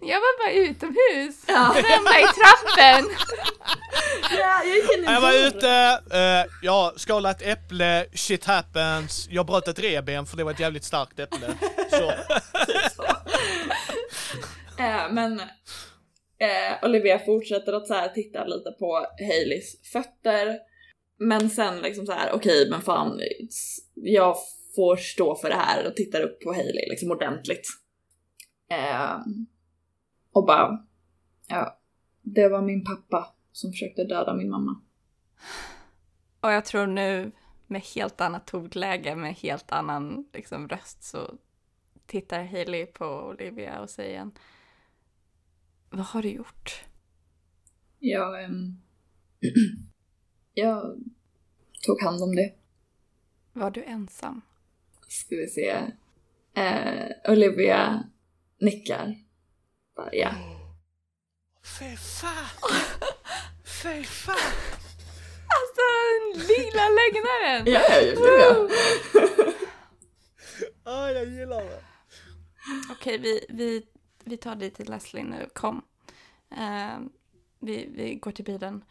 Jag 0.00 0.20
var 0.20 0.44
bara 0.44 0.52
utomhus, 0.52 1.44
Ja. 1.46 1.74
hemma 1.84 2.10
i 2.20 2.22
trappen. 2.22 3.10
Ja, 4.38 4.62
jag 4.64 5.14
Jag 5.14 5.20
var 5.20 5.46
ute, 5.46 6.00
eh, 6.12 6.52
jag 6.62 7.00
skalade 7.00 7.34
ett 7.34 7.42
äpple, 7.58 8.06
shit 8.14 8.44
happens, 8.44 9.28
jag 9.30 9.46
bröt 9.46 9.68
ett 9.68 9.78
revben 9.78 10.26
för 10.26 10.36
det 10.36 10.44
var 10.44 10.50
ett 10.50 10.60
jävligt 10.60 10.84
starkt 10.84 11.18
äpple. 11.18 11.54
Så, 11.90 12.12
Eh, 14.78 15.12
men 15.12 15.40
eh, 16.38 16.84
Olivia 16.84 17.18
fortsätter 17.18 17.72
att 17.72 17.86
så 17.86 17.94
här 17.94 18.08
titta 18.08 18.44
lite 18.44 18.70
på 18.70 19.06
Haileys 19.18 19.90
fötter. 19.92 20.58
Men 21.18 21.50
sen 21.50 21.80
liksom 21.80 22.06
så 22.06 22.12
här, 22.12 22.32
okej 22.32 22.70
men 22.70 22.80
fan, 22.80 23.20
jag 23.94 24.36
får 24.76 24.96
stå 24.96 25.34
för 25.34 25.48
det 25.48 25.56
här 25.56 25.86
och 25.86 25.96
tittar 25.96 26.20
upp 26.20 26.40
på 26.40 26.52
Hailey 26.52 26.88
liksom 26.90 27.10
ordentligt. 27.10 27.66
Eh, 28.70 29.16
och 30.32 30.46
bara, 30.46 30.86
ja, 31.48 31.80
det 32.22 32.48
var 32.48 32.62
min 32.62 32.84
pappa 32.84 33.34
som 33.52 33.72
försökte 33.72 34.04
döda 34.04 34.34
min 34.34 34.50
mamma. 34.50 34.82
Och 36.40 36.52
jag 36.52 36.64
tror 36.64 36.86
nu 36.86 37.32
med 37.66 37.82
helt 37.82 38.20
annat 38.20 38.46
tonläge, 38.46 39.16
med 39.16 39.34
helt 39.34 39.72
annan 39.72 40.28
liksom, 40.32 40.68
röst 40.68 41.04
så 41.04 41.18
tittar 42.06 42.44
Hailey 42.44 42.86
på 42.86 43.06
Olivia 43.06 43.80
och 43.80 43.90
säger 43.90 44.30
vad 45.90 46.06
har 46.06 46.22
du 46.22 46.28
gjort? 46.30 46.84
Jag, 47.98 48.44
ehm, 48.44 48.76
jag 50.54 50.96
tog 51.82 52.02
hand 52.02 52.22
om 52.22 52.36
det. 52.36 52.52
Var 53.52 53.70
du 53.70 53.84
ensam? 53.84 54.40
Ska 55.08 55.36
vi 55.36 55.46
se. 55.48 55.82
Eh, 56.54 57.32
Olivia 57.32 58.04
nickar. 58.60 59.14
Bara, 59.96 60.14
ja. 60.14 60.30
fy 61.78 61.96
fan! 61.96 62.70
Fy 63.82 64.04
fan! 64.04 64.36
Alltså, 65.56 65.82
den 66.34 66.46
lilla 66.46 66.82
lögnaren! 66.88 67.66
Ja, 67.66 67.82
ja, 67.90 68.02
ja, 68.02 68.38
ja. 68.38 68.68
Ah, 70.84 71.10
jag 71.10 71.26
gillar 71.28 71.64
det. 71.64 71.82
Okej, 72.90 73.18
vi, 73.18 73.46
vi, 73.48 73.82
vi 74.26 74.36
tar 74.36 74.56
dit 74.56 74.74
till 74.74 74.90
Leslie 74.90 75.24
nu. 75.24 75.48
Kom. 75.54 75.82
Eh, 76.50 76.98
vi, 77.58 77.88
vi 77.96 78.14
går 78.14 78.32
till 78.32 78.44
bilen. 78.44 78.84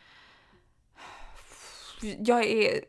Jag 2.20 2.46
är 2.46 2.86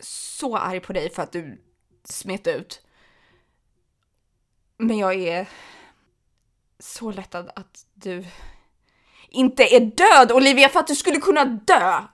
så 0.00 0.56
arg 0.56 0.80
på 0.80 0.92
dig 0.92 1.10
för 1.10 1.22
att 1.22 1.32
du 1.32 1.62
smet 2.04 2.46
ut. 2.46 2.82
Men 4.76 4.98
jag 4.98 5.14
är 5.14 5.48
så 6.78 7.10
lättad 7.10 7.50
att 7.56 7.86
du 7.94 8.24
inte 9.28 9.62
är 9.62 9.80
död, 9.80 10.32
Olivia, 10.32 10.68
för 10.68 10.80
att 10.80 10.86
du 10.86 10.94
skulle 10.94 11.20
kunna 11.20 11.44
dö. 11.44 12.04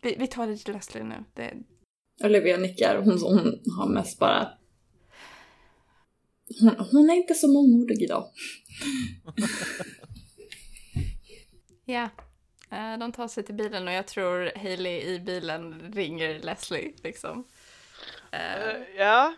Vi, 0.00 0.16
vi 0.18 0.26
tar 0.26 0.46
det 0.46 0.56
till 0.56 0.74
Leslie 0.74 1.04
nu. 1.04 1.24
Det, 1.34 1.54
Olivia 2.24 2.56
nickar. 2.56 2.96
Hon, 2.96 3.18
hon 3.22 3.60
har 3.78 3.88
mest 3.88 4.18
bara... 4.18 4.48
Hon, 6.60 6.86
hon 6.92 7.10
är 7.10 7.14
inte 7.14 7.34
så 7.34 7.48
mångordig 7.48 8.02
idag. 8.02 8.28
Ja, 11.86 12.08
eh, 12.70 12.98
de 12.98 13.12
tar 13.12 13.28
sig 13.28 13.44
till 13.44 13.54
bilen 13.54 13.88
och 13.88 13.94
jag 13.94 14.06
tror 14.06 14.52
Hailey 14.58 15.00
i 15.02 15.20
bilen 15.20 15.92
ringer 15.94 16.38
Leslie 16.38 16.92
liksom. 17.02 17.44
Eh, 18.30 18.96
ja, 18.96 19.34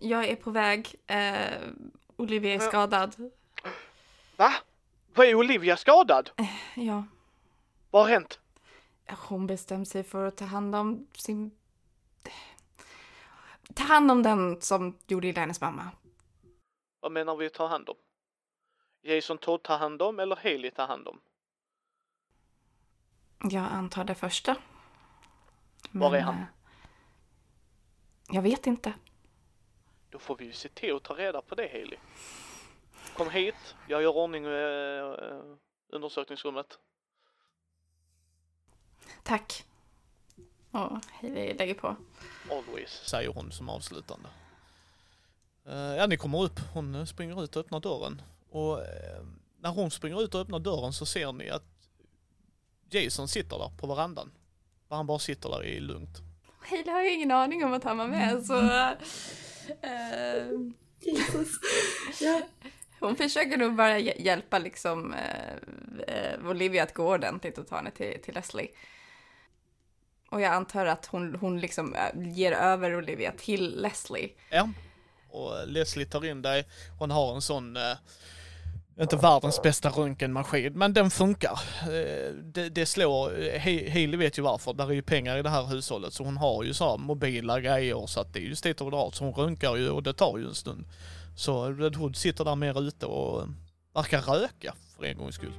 jag 0.00 0.24
är 0.28 0.36
på 0.36 0.50
väg, 0.50 0.94
eh, 1.06 1.58
Olivia 2.16 2.50
är 2.54 2.60
Ja. 2.60 2.68
skadad. 2.68 3.30
va? 4.36 4.52
Vad 5.14 5.26
är 5.26 5.34
Olivia 5.34 5.76
skadad? 5.76 6.30
Ja, 6.76 7.04
Vad 7.90 8.02
har 8.02 8.08
hänt? 8.10 8.38
hon 9.28 9.46
bestämde 9.46 9.86
sig 9.86 10.04
för 10.04 10.26
att 10.26 10.36
ta 10.36 10.44
hand 10.44 10.74
om 10.74 11.06
sin... 11.14 11.50
Ta 13.74 13.82
hand 13.84 14.10
om 14.10 14.22
den 14.22 14.60
som 14.60 14.98
gjorde 15.06 15.28
illa 15.28 15.40
hennes 15.40 15.60
mamma. 15.60 15.90
Vad 17.02 17.12
menar 17.12 17.36
vi 17.36 17.50
ta 17.50 17.66
hand 17.66 17.88
om? 17.88 17.96
Jason 19.02 19.38
Todd 19.38 19.62
tar 19.62 19.78
hand 19.78 20.02
om 20.02 20.20
eller 20.20 20.36
Haley 20.36 20.70
tar 20.70 20.86
hand 20.86 21.08
om? 21.08 21.20
Jag 23.50 23.64
antar 23.64 24.04
det 24.04 24.14
första. 24.14 24.56
Var 25.90 26.14
är 26.16 26.20
han? 26.20 26.34
eh, 26.34 26.44
Jag 28.30 28.42
vet 28.42 28.66
inte. 28.66 28.92
Då 30.10 30.18
får 30.18 30.36
vi 30.36 30.44
ju 30.44 30.52
se 30.52 30.68
till 30.68 30.96
att 30.96 31.02
ta 31.02 31.14
reda 31.14 31.42
på 31.42 31.54
det 31.54 31.68
Haley. 31.68 31.98
Kom 33.16 33.30
hit, 33.30 33.74
jag 33.88 34.02
gör 34.02 34.16
ordning 34.16 34.44
eh, 34.44 35.42
undersökningsrummet. 35.88 36.78
Tack. 39.22 39.64
Och 40.70 40.98
Hailey 41.12 41.54
lägger 41.54 41.74
på. 41.74 41.96
Always. 42.50 42.90
Säger 42.90 43.28
hon 43.28 43.52
som 43.52 43.68
avslutande. 43.68 44.28
Eh, 45.68 45.74
ja, 45.96 46.06
ni 46.06 46.16
kommer 46.16 46.42
upp. 46.42 46.60
Hon 46.72 47.06
springer 47.06 47.44
ut 47.44 47.56
och 47.56 47.60
öppnar 47.64 47.80
dörren. 47.80 48.22
Och 48.50 48.80
eh, 48.80 49.22
när 49.60 49.70
hon 49.70 49.90
springer 49.90 50.22
ut 50.22 50.34
och 50.34 50.40
öppnar 50.40 50.58
dörren 50.58 50.92
så 50.92 51.06
ser 51.06 51.32
ni 51.32 51.50
att 51.50 51.64
Jason 52.90 53.28
sitter 53.28 53.58
där 53.58 53.70
på 53.80 53.86
verandan. 53.86 54.32
Han 54.88 55.06
bara 55.06 55.18
sitter 55.18 55.48
där 55.48 55.64
i 55.64 55.80
lugnt. 55.80 56.18
Hailey 56.60 56.92
har 56.92 57.02
ju 57.02 57.10
ingen 57.12 57.30
aning 57.30 57.64
om 57.64 57.72
att 57.72 57.84
han 57.84 57.98
var 57.98 58.08
med 58.08 58.46
så... 58.46 58.70
Jesus. 61.00 61.48
Ja. 62.20 62.40
Hon 63.00 63.16
försöker 63.16 63.56
nog 63.56 63.74
bara 63.74 63.98
hj- 63.98 64.22
hjälpa 64.22 64.58
liksom 64.58 65.14
eh, 65.14 66.46
Olivia 66.46 66.82
att 66.82 66.94
gå 66.94 67.14
ordentligt 67.14 67.58
och 67.58 67.68
ta 67.68 67.76
henne 67.76 67.90
till, 67.90 68.22
till 68.22 68.34
Leslie. 68.34 68.68
Och 70.30 70.40
jag 70.40 70.52
antar 70.52 70.86
att 70.86 71.06
hon, 71.06 71.34
hon 71.34 71.60
liksom 71.60 71.96
ger 72.14 72.52
över 72.52 72.96
Olivia 72.96 73.32
till 73.32 73.80
Leslie. 73.82 74.30
Ja. 74.50 74.68
Och 75.32 75.68
Leslie 75.68 76.06
tar 76.06 76.24
in 76.24 76.42
dig. 76.42 76.64
Hon 76.98 77.10
har 77.10 77.34
en 77.34 77.42
sån, 77.42 77.76
eh, 77.76 77.96
inte 79.00 79.16
världens 79.16 79.62
bästa 79.62 79.88
röntgenmaskin, 79.88 80.72
men 80.78 80.92
den 80.92 81.10
funkar. 81.10 81.60
Eh, 81.82 82.34
det, 82.34 82.68
det 82.68 82.86
slår, 82.86 83.30
He- 83.58 83.90
Hailey 83.90 84.16
vet 84.16 84.38
ju 84.38 84.42
varför, 84.42 84.72
där 84.72 84.86
är 84.90 84.92
ju 84.92 85.02
pengar 85.02 85.36
i 85.38 85.42
det 85.42 85.50
här 85.50 85.66
hushållet, 85.66 86.12
så 86.12 86.24
hon 86.24 86.36
har 86.36 86.64
ju 86.64 86.74
så 86.74 86.90
här 86.90 86.98
mobila 86.98 87.60
grejer, 87.60 88.06
så 88.06 88.20
att 88.20 88.32
det 88.32 88.38
är 88.38 88.42
ju 88.42 88.54
dit 88.54 88.80
och 88.80 88.90
drar, 88.90 89.10
så 89.10 89.24
hon 89.24 89.34
röntgar 89.34 89.76
ju 89.76 89.90
och 89.90 90.02
det 90.02 90.12
tar 90.14 90.38
ju 90.38 90.44
en 90.44 90.54
stund. 90.54 90.84
Så 91.36 91.70
Red 91.70 91.96
Hood 91.96 92.16
sitter 92.16 92.44
där 92.44 92.56
mer 92.56 92.82
ute 92.82 93.06
och 93.06 93.42
eh, 93.42 93.48
verkar 93.94 94.20
röka, 94.20 94.74
för 94.96 95.04
en 95.04 95.18
gångs 95.18 95.34
skull. 95.34 95.54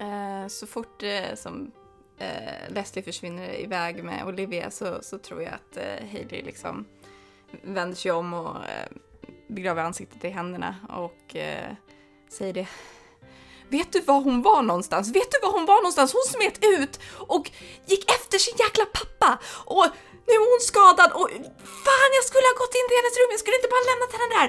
Eh, 0.00 0.48
så 0.48 0.66
fort 0.66 1.02
eh, 1.02 1.34
som 1.36 1.70
eh, 2.18 2.74
Leslie 2.74 3.02
försvinner 3.04 3.60
iväg 3.60 4.04
med 4.04 4.26
Olivia 4.26 4.70
så, 4.70 4.98
så 5.02 5.18
tror 5.18 5.42
jag 5.42 5.52
att 5.52 5.76
eh, 5.76 6.08
Hailey 6.12 6.42
liksom 6.42 6.84
vänder 7.62 7.96
sig 7.96 8.12
om 8.12 8.34
och 8.34 8.56
eh, 8.56 8.88
begraver 9.48 9.82
ansiktet 9.82 10.24
i 10.24 10.28
händerna 10.28 10.76
och 10.88 11.36
eh, 11.36 11.72
säger 12.30 12.52
det. 12.52 12.68
Vet 13.68 13.92
du 13.92 14.00
var 14.00 14.20
hon 14.20 14.42
var 14.42 14.62
någonstans? 14.62 15.08
Vet 15.08 15.30
du 15.30 15.38
var 15.42 15.52
hon 15.52 15.66
var 15.66 15.76
någonstans? 15.76 16.12
Hon 16.12 16.26
smet 16.34 16.58
ut 16.62 17.00
och 17.34 17.50
gick 17.86 18.10
efter 18.10 18.38
sin 18.38 18.56
jäkla 18.64 18.84
pappa 18.98 19.30
och 19.74 19.86
nu 20.26 20.32
är 20.38 20.44
hon 20.52 20.62
skadad 20.70 21.10
och 21.20 21.28
fan 21.86 22.10
jag 22.18 22.24
skulle 22.30 22.46
ha 22.50 22.56
gått 22.62 22.74
in 22.78 22.86
till 22.88 22.98
hennes 23.00 23.16
rum, 23.20 23.30
jag 23.34 23.40
skulle 23.42 23.58
inte 23.60 23.72
bara 23.74 23.88
lämnat 23.90 24.12
henne 24.14 24.28
där. 24.38 24.48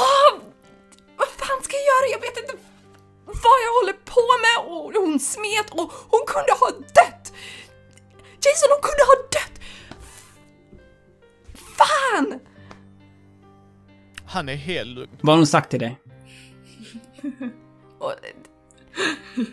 Åh! 0.00 0.30
Vad 1.20 1.30
fan 1.40 1.60
ska 1.64 1.72
jag 1.80 1.86
göra? 1.92 2.06
Jag 2.14 2.20
vet 2.26 2.36
inte 2.42 2.54
vad 3.46 3.58
jag 3.66 3.72
håller 3.78 3.96
på 4.14 4.24
med 4.44 4.56
och 4.70 4.82
hon 5.04 5.20
smet 5.34 5.68
och 5.78 5.88
hon 6.12 6.24
kunde 6.32 6.52
ha 6.62 6.68
dött! 6.98 7.24
Jason, 8.42 8.68
hon 8.74 8.82
kunde 8.88 9.04
ha 9.10 9.16
dött! 9.36 9.56
Fan! 12.18 12.40
Han 14.26 14.48
är 14.48 14.54
helt 14.54 14.88
lugn. 14.88 15.10
Vad 15.20 15.32
har 15.32 15.38
hon 15.38 15.46
sagt 15.46 15.70
till 15.70 15.80
dig? 15.80 15.98
Och 17.98 18.12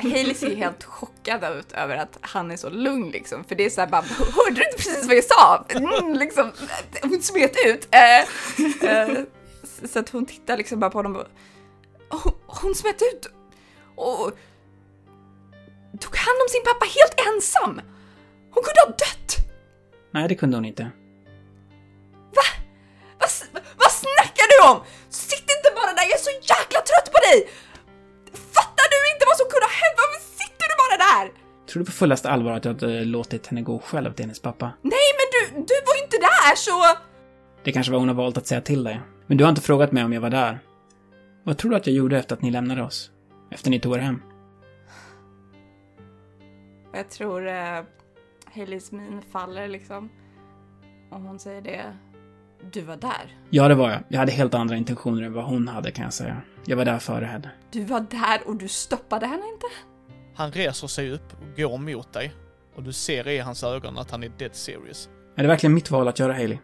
Hailey 0.02 0.34
ser 0.34 0.56
helt 0.56 0.84
chockad 0.84 1.58
ut 1.58 1.72
över 1.72 1.98
att 1.98 2.18
han 2.22 2.52
är 2.52 2.58
så 2.58 2.70
lugn 2.70 3.12
liksom, 3.12 3.44
för 3.44 3.56
det 3.56 3.66
är 3.66 3.70
såhär 3.70 3.88
bara, 3.88 4.02
hörde 4.02 4.56
du 4.56 4.64
inte 4.66 4.78
precis 4.78 5.08
vad 5.08 5.16
jag 5.16 5.24
sa? 5.24 5.66
Mm, 5.70 6.14
liksom, 6.14 6.52
hon 7.02 7.22
smet 7.22 7.56
ut. 7.66 7.88
Eh, 7.92 8.20
eh, 8.90 9.20
så 9.84 10.00
att 10.00 10.10
hon 10.10 10.26
tittar 10.26 10.58
liksom 10.58 10.80
bara 10.80 10.90
på 10.90 10.98
honom 10.98 11.16
och 11.16 11.28
hon, 12.10 12.34
hon 12.46 12.76
smet 12.76 13.02
ut 13.02 13.30
och 13.96 14.32
tog 16.00 16.16
hand 16.16 16.38
om 16.42 16.50
sin 16.50 16.64
pappa 16.66 16.86
helt 16.86 17.36
ensam. 17.36 17.82
Hon 18.52 18.64
kunde 18.64 18.80
ha 18.86 18.88
dött. 18.88 19.38
Nej, 20.12 20.28
det 20.28 20.36
kunde 20.36 20.58
hon 20.58 20.66
inte. 20.66 20.92
Du 24.56 24.62
om? 24.72 24.78
Sitt 25.10 25.48
inte 25.56 25.70
bara 25.80 25.92
där, 25.98 26.06
jag 26.12 26.18
är 26.22 26.26
så 26.30 26.36
jäkla 26.54 26.80
trött 26.90 27.10
på 27.14 27.20
dig! 27.28 27.38
Fattar 28.58 28.88
du 28.94 29.00
inte 29.14 29.24
vad 29.30 29.38
som 29.40 29.48
kunde 29.52 29.66
ha 29.72 29.76
hänt? 29.84 29.96
Varför 30.04 30.22
sitter 30.42 30.66
du 30.72 30.76
bara 30.84 30.98
där? 31.08 31.26
Tror 31.68 31.80
du 31.82 31.86
på 31.86 31.92
fullaste 32.02 32.30
allvar 32.30 32.52
att 32.52 32.64
du 32.64 32.70
hade 32.70 33.06
låtit 33.06 33.48
henne 33.48 33.62
gå 33.62 33.80
själv 33.80 34.14
till 34.14 34.26
hennes 34.26 34.42
pappa? 34.42 34.66
Nej, 34.82 35.10
men 35.18 35.28
du, 35.34 35.40
du 35.70 35.76
var 35.88 35.96
ju 35.98 36.04
inte 36.04 36.18
där 36.18 36.56
så... 36.56 36.78
Det 37.64 37.72
kanske 37.72 37.92
var 37.92 38.00
hon 38.00 38.08
har 38.08 38.16
valt 38.16 38.38
att 38.38 38.48
säga 38.48 38.62
till 38.62 38.84
dig. 38.84 39.02
Men 39.28 39.38
du 39.38 39.44
har 39.44 39.50
inte 39.50 39.62
frågat 39.62 39.92
mig 39.92 40.04
om 40.04 40.14
jag 40.14 40.22
var 40.22 40.30
där. 40.30 40.60
Vad 41.44 41.58
tror 41.58 41.72
du 41.72 41.78
att 41.78 41.88
jag 41.88 41.96
gjorde 41.96 42.18
efter 42.20 42.36
att 42.36 42.42
ni 42.42 42.52
lämnade 42.52 42.84
oss? 42.84 43.12
Efter 43.52 43.70
ni 43.70 43.80
tog 43.80 43.96
er 43.96 44.00
hem? 44.00 44.22
Jag 46.94 47.10
tror 47.10 47.48
uh, 47.48 47.84
Haileys 48.54 48.92
min 48.92 49.22
faller 49.32 49.68
liksom. 49.68 50.10
Och 51.12 51.22
hon 51.22 51.40
säger 51.40 51.62
det. 51.62 51.98
Du 52.72 52.82
var 52.82 52.98
där. 52.98 53.38
Ja, 53.50 53.68
det 53.68 53.76
var 53.76 53.90
jag. 53.92 54.00
Jag 54.08 54.20
hade 54.20 54.32
helt 54.32 54.54
andra 54.54 54.76
intentioner 54.76 55.22
än 55.22 55.34
vad 55.34 55.46
hon 55.46 55.68
hade, 55.68 55.92
kan 55.92 56.04
jag 56.04 56.14
säga. 56.14 56.42
Jag 56.66 56.78
var 56.78 56.86
där 56.86 57.00
före 57.00 57.26
henne. 57.26 57.52
Du 57.72 57.84
var 57.84 58.00
där 58.00 58.48
och 58.48 58.56
du 58.56 58.68
stoppade 58.68 59.28
henne 59.28 59.44
inte? 59.54 59.66
Han 60.36 60.52
reser 60.52 60.88
sig 60.88 61.12
upp 61.12 61.34
och 61.34 61.58
går 61.58 61.78
mot 61.78 62.14
dig. 62.14 62.34
Och 62.76 62.84
du 62.84 62.94
ser 62.94 63.28
i 63.28 63.40
hans 63.40 63.64
ögon 63.64 63.98
att 63.98 64.12
han 64.12 64.24
är 64.24 64.32
dead 64.38 64.56
serious. 64.56 65.10
Är 65.36 65.44
det 65.44 65.48
verkligen 65.50 65.74
mitt 65.74 65.92
val 65.92 66.08
att 66.08 66.20
göra, 66.20 66.34
Hailey? 66.34 66.58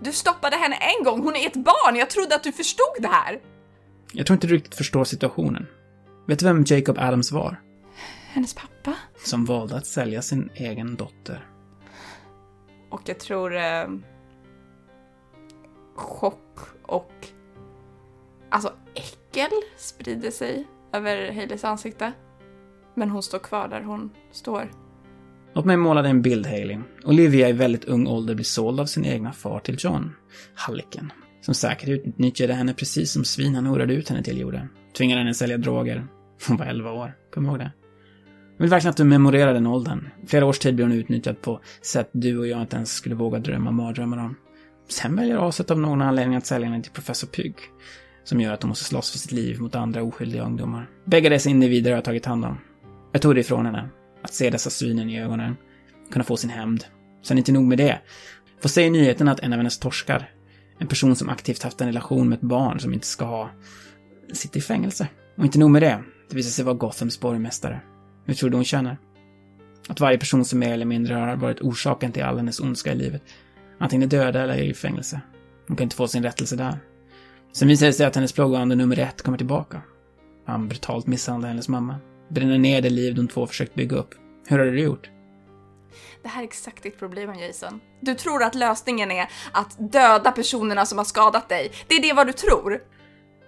Du 0.00 0.12
stoppade 0.12 0.56
henne 0.56 0.76
en 0.76 1.04
gång, 1.04 1.22
hon 1.22 1.36
är 1.36 1.46
ett 1.46 1.56
barn, 1.64 1.96
jag 1.96 2.10
trodde 2.10 2.34
att 2.34 2.42
du 2.42 2.52
förstod 2.52 2.96
det 2.98 3.08
här! 3.08 3.40
Jag 4.12 4.26
tror 4.26 4.34
inte 4.34 4.46
du 4.46 4.54
riktigt 4.54 4.74
förstår 4.74 5.04
situationen. 5.04 5.66
Vet 6.26 6.38
du 6.38 6.44
vem 6.44 6.64
Jacob 6.66 6.98
Adams 6.98 7.32
var? 7.32 7.60
Hennes 8.28 8.54
pappa? 8.54 8.94
Som 9.24 9.44
valde 9.44 9.76
att 9.76 9.86
sälja 9.86 10.22
sin 10.22 10.50
egen 10.54 10.96
dotter. 10.96 11.46
Och 12.90 13.02
jag 13.04 13.20
tror 13.20 13.56
eh, 13.56 13.84
chock 16.00 16.58
och 16.82 17.12
alltså 18.48 18.72
äckel 18.94 19.50
sprider 19.76 20.30
sig 20.30 20.66
över 20.92 21.32
Haileys 21.32 21.64
ansikte. 21.64 22.12
Men 22.94 23.10
hon 23.10 23.22
står 23.22 23.38
kvar 23.38 23.68
där 23.68 23.82
hon 23.82 24.10
står. 24.32 24.70
Låt 25.54 25.64
mig 25.64 25.76
måla 25.76 26.02
dig 26.02 26.10
en 26.10 26.22
bild, 26.22 26.46
Hailey. 26.46 26.78
Olivia 27.04 27.48
i 27.48 27.52
väldigt 27.52 27.84
ung 27.84 28.06
ålder 28.06 28.34
blir 28.34 28.44
såld 28.44 28.80
av 28.80 28.86
sin 28.86 29.04
egna 29.04 29.32
far 29.32 29.60
till 29.60 29.76
John, 29.78 30.12
halliken. 30.54 31.12
Som 31.40 31.54
säkert 31.54 31.88
utnyttjade 31.88 32.52
henne 32.52 32.74
precis 32.74 33.12
som 33.12 33.24
svin 33.24 33.54
han 33.54 33.66
horade 33.66 33.94
ut 33.94 34.08
henne 34.08 34.22
till 34.22 34.40
gjorde. 34.40 34.68
Tvingade 34.96 35.20
henne 35.20 35.34
sälja 35.34 35.58
droger. 35.58 36.06
Hon 36.48 36.56
var 36.56 36.66
11 36.66 36.92
år, 36.92 37.12
kom 37.34 37.46
ihåg 37.46 37.58
det. 37.58 37.72
Jag 38.56 38.62
vill 38.62 38.70
verkligen 38.70 38.90
att 38.90 38.96
du 38.96 39.04
memorerar 39.04 39.54
den 39.54 39.66
åldern. 39.66 40.08
Flera 40.26 40.46
års 40.46 40.58
tid 40.58 40.74
blir 40.74 40.84
hon 40.84 40.94
utnyttjad 40.94 41.40
på 41.40 41.60
sätt 41.82 42.10
du 42.12 42.38
och 42.38 42.46
jag 42.46 42.60
inte 42.60 42.76
ens 42.76 42.92
skulle 42.92 43.14
våga 43.14 43.38
drömma 43.38 43.70
mardrömmar 43.70 44.18
om. 44.18 44.36
Sen 44.90 45.16
väljer 45.16 45.48
aset 45.48 45.70
av 45.70 45.78
någon 45.78 46.02
anledning 46.02 46.36
att 46.36 46.46
sälja 46.46 46.68
henne 46.68 46.82
till 46.82 46.92
professor 46.92 47.28
Pygg. 47.28 47.54
Som 48.24 48.40
gör 48.40 48.52
att 48.52 48.62
hon 48.62 48.68
måste 48.68 48.84
slåss 48.84 49.10
för 49.10 49.18
sitt 49.18 49.32
liv 49.32 49.60
mot 49.60 49.74
andra 49.74 50.02
oskyldiga 50.02 50.44
ungdomar. 50.44 50.90
Bägge 51.04 51.28
dessa 51.28 51.50
individer 51.50 51.90
har 51.90 51.96
jag 51.96 52.04
tagit 52.04 52.26
hand 52.26 52.44
om. 52.44 52.58
Jag 53.12 53.22
tog 53.22 53.34
det 53.34 53.40
ifrån 53.40 53.66
henne. 53.66 53.88
Att 54.22 54.34
se 54.34 54.50
dessa 54.50 54.70
svinen 54.70 55.10
i 55.10 55.20
ögonen. 55.20 55.56
Kunna 56.12 56.24
få 56.24 56.36
sin 56.36 56.50
hämnd. 56.50 56.84
Sen 57.22 57.38
inte 57.38 57.52
nog 57.52 57.64
med 57.64 57.78
det. 57.78 58.00
Få 58.62 58.68
se 58.68 58.82
i 58.82 58.90
nyheten 58.90 59.28
att 59.28 59.40
en 59.40 59.52
av 59.52 59.56
hennes 59.56 59.78
torskar, 59.78 60.30
en 60.78 60.86
person 60.86 61.16
som 61.16 61.28
aktivt 61.28 61.62
haft 61.62 61.80
en 61.80 61.86
relation 61.86 62.28
med 62.28 62.36
ett 62.36 62.42
barn 62.42 62.80
som 62.80 62.94
inte 62.94 63.06
ska 63.06 63.24
ha, 63.24 63.50
sitter 64.32 64.58
i 64.58 64.62
fängelse. 64.62 65.08
Och 65.36 65.44
inte 65.44 65.58
nog 65.58 65.70
med 65.70 65.82
det. 65.82 66.02
Det 66.30 66.36
visar 66.36 66.50
sig 66.50 66.64
vara 66.64 66.74
Gothams 66.74 67.20
borgmästare. 67.20 67.80
Hur 68.26 68.34
tror 68.34 68.50
du 68.50 68.56
hon 68.56 68.64
känner? 68.64 68.98
Att 69.88 70.00
varje 70.00 70.18
person 70.18 70.44
som 70.44 70.58
mer 70.58 70.72
eller 70.72 70.86
mindre 70.86 71.14
har 71.14 71.36
varit 71.36 71.60
orsaken 71.60 72.12
till 72.12 72.22
all 72.22 72.36
hennes 72.36 72.60
ondska 72.60 72.92
i 72.92 72.96
livet 72.96 73.22
antingen 73.80 74.08
döda 74.08 74.42
eller 74.42 74.58
i 74.58 74.74
fängelse. 74.74 75.20
Hon 75.68 75.76
kan 75.76 75.84
inte 75.84 75.96
få 75.96 76.08
sin 76.08 76.22
rättelse 76.22 76.56
där. 76.56 76.78
Sen 77.52 77.68
visar 77.68 77.86
det 77.86 77.92
sig 77.92 78.06
att 78.06 78.14
hennes 78.14 78.32
plågoande 78.32 78.74
nummer 78.74 78.98
ett 78.98 79.22
kommer 79.22 79.38
tillbaka. 79.38 79.82
Han 80.46 80.68
brutalt 80.68 81.06
misshandlar 81.06 81.48
hennes 81.48 81.68
mamma. 81.68 81.96
Bränner 82.28 82.58
ner 82.58 82.82
det 82.82 82.90
liv 82.90 83.14
de 83.14 83.28
två 83.28 83.46
försökt 83.46 83.74
bygga 83.74 83.96
upp. 83.96 84.14
Hur 84.46 84.58
har 84.58 84.66
du 84.66 84.80
gjort? 84.80 85.10
Det 86.22 86.28
här 86.28 86.42
är 86.42 86.46
exakt 86.46 86.82
ditt 86.82 86.98
problem 86.98 87.34
Jason. 87.34 87.80
Du 88.00 88.14
tror 88.14 88.42
att 88.42 88.54
lösningen 88.54 89.10
är 89.10 89.28
att 89.52 89.92
döda 89.92 90.32
personerna 90.32 90.86
som 90.86 90.98
har 90.98 91.04
skadat 91.04 91.48
dig. 91.48 91.72
Det 91.88 91.94
är 91.94 92.02
det 92.02 92.12
vad 92.12 92.26
du 92.26 92.32
tror. 92.32 92.80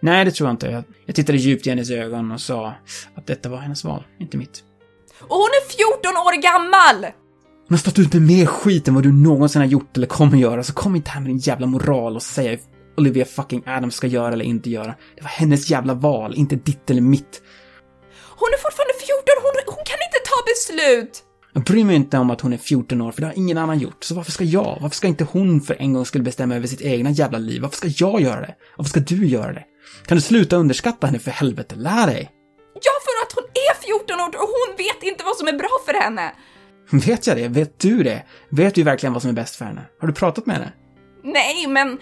Nej, 0.00 0.24
det 0.24 0.30
tror 0.30 0.48
jag 0.48 0.54
inte. 0.54 0.84
Jag 1.06 1.14
tittade 1.14 1.38
djupt 1.38 1.66
i 1.66 1.70
hennes 1.70 1.90
ögon 1.90 2.32
och 2.32 2.40
sa 2.40 2.74
att 3.14 3.26
detta 3.26 3.48
var 3.48 3.58
hennes 3.58 3.84
val, 3.84 4.04
inte 4.18 4.36
mitt. 4.36 4.64
Och 5.20 5.36
hon 5.36 5.48
är 5.48 5.68
14 5.68 6.16
år 6.16 6.42
gammal! 6.42 7.12
Har 7.72 7.78
stått 7.78 7.98
ut 7.98 8.12
med 8.12 8.22
mer 8.22 8.46
skit 8.46 8.88
än 8.88 8.94
vad 8.94 9.02
du 9.02 9.12
någonsin 9.12 9.60
har 9.60 9.68
gjort 9.68 9.96
eller 9.96 10.06
kommer 10.06 10.38
göra, 10.38 10.62
så 10.62 10.72
kom 10.72 10.96
inte 10.96 11.10
här 11.10 11.20
med 11.20 11.30
din 11.30 11.38
jävla 11.38 11.66
moral 11.66 12.16
och 12.16 12.22
säga 12.22 12.58
Olivia 12.96 13.24
fucking 13.24 13.62
Adams 13.66 13.94
ska 13.94 14.06
göra 14.06 14.32
eller 14.32 14.44
inte 14.44 14.70
göra. 14.70 14.94
Det 15.16 15.22
var 15.22 15.28
hennes 15.28 15.70
jävla 15.70 15.94
val, 15.94 16.34
inte 16.36 16.56
ditt 16.56 16.90
eller 16.90 17.00
mitt. 17.00 17.42
Hon 18.28 18.48
är 18.48 18.62
fortfarande 18.62 18.94
14, 19.06 19.16
hon, 19.42 19.74
hon 19.74 19.84
kan 19.84 19.98
inte 20.08 20.20
ta 20.24 20.36
beslut! 20.46 21.24
Jag 21.52 21.64
bryr 21.64 21.84
mig 21.84 21.96
inte 21.96 22.18
om 22.18 22.30
att 22.30 22.40
hon 22.40 22.52
är 22.52 22.56
14 22.56 23.00
år, 23.00 23.12
för 23.12 23.20
det 23.20 23.26
har 23.26 23.38
ingen 23.38 23.58
annan 23.58 23.78
gjort. 23.78 24.04
Så 24.04 24.14
varför 24.14 24.32
ska 24.32 24.44
jag? 24.44 24.78
Varför 24.80 24.96
ska 24.96 25.06
inte 25.06 25.24
hon 25.24 25.60
för 25.60 25.76
en 25.78 25.92
gång 25.92 26.06
skulle 26.06 26.24
bestämma 26.24 26.56
över 26.56 26.66
sitt 26.66 26.80
egna 26.80 27.10
jävla 27.10 27.38
liv? 27.38 27.62
Varför 27.62 27.76
ska 27.76 27.88
jag 28.04 28.20
göra 28.20 28.40
det? 28.40 28.54
Varför 28.76 28.90
ska 28.90 29.00
du 29.00 29.26
göra 29.26 29.52
det? 29.52 29.64
Kan 30.06 30.16
du 30.16 30.20
sluta 30.22 30.56
underskatta 30.56 31.06
henne 31.06 31.18
för 31.18 31.30
helvete? 31.30 31.74
Lär 31.74 32.06
dig! 32.06 32.30
Ja, 32.74 32.92
för 33.06 33.14
att 33.26 33.32
hon 33.34 33.44
är 33.44 33.74
14 33.86 34.20
år 34.20 34.42
och 34.42 34.50
hon 34.56 34.76
vet 34.76 35.02
inte 35.02 35.24
vad 35.24 35.36
som 35.36 35.48
är 35.48 35.58
bra 35.58 35.70
för 35.86 35.94
henne. 36.02 36.32
Vet 37.06 37.26
jag 37.26 37.36
det? 37.36 37.48
Vet 37.48 37.78
du 37.78 38.02
det? 38.02 38.22
Vet 38.48 38.74
du 38.74 38.82
verkligen 38.82 39.12
vad 39.12 39.22
som 39.22 39.28
är 39.28 39.34
bäst 39.34 39.56
för 39.56 39.64
henne? 39.64 39.82
Har 40.00 40.08
du 40.08 40.14
pratat 40.14 40.46
med 40.46 40.56
henne? 40.56 40.72
Nej, 41.24 41.66
men 41.66 41.98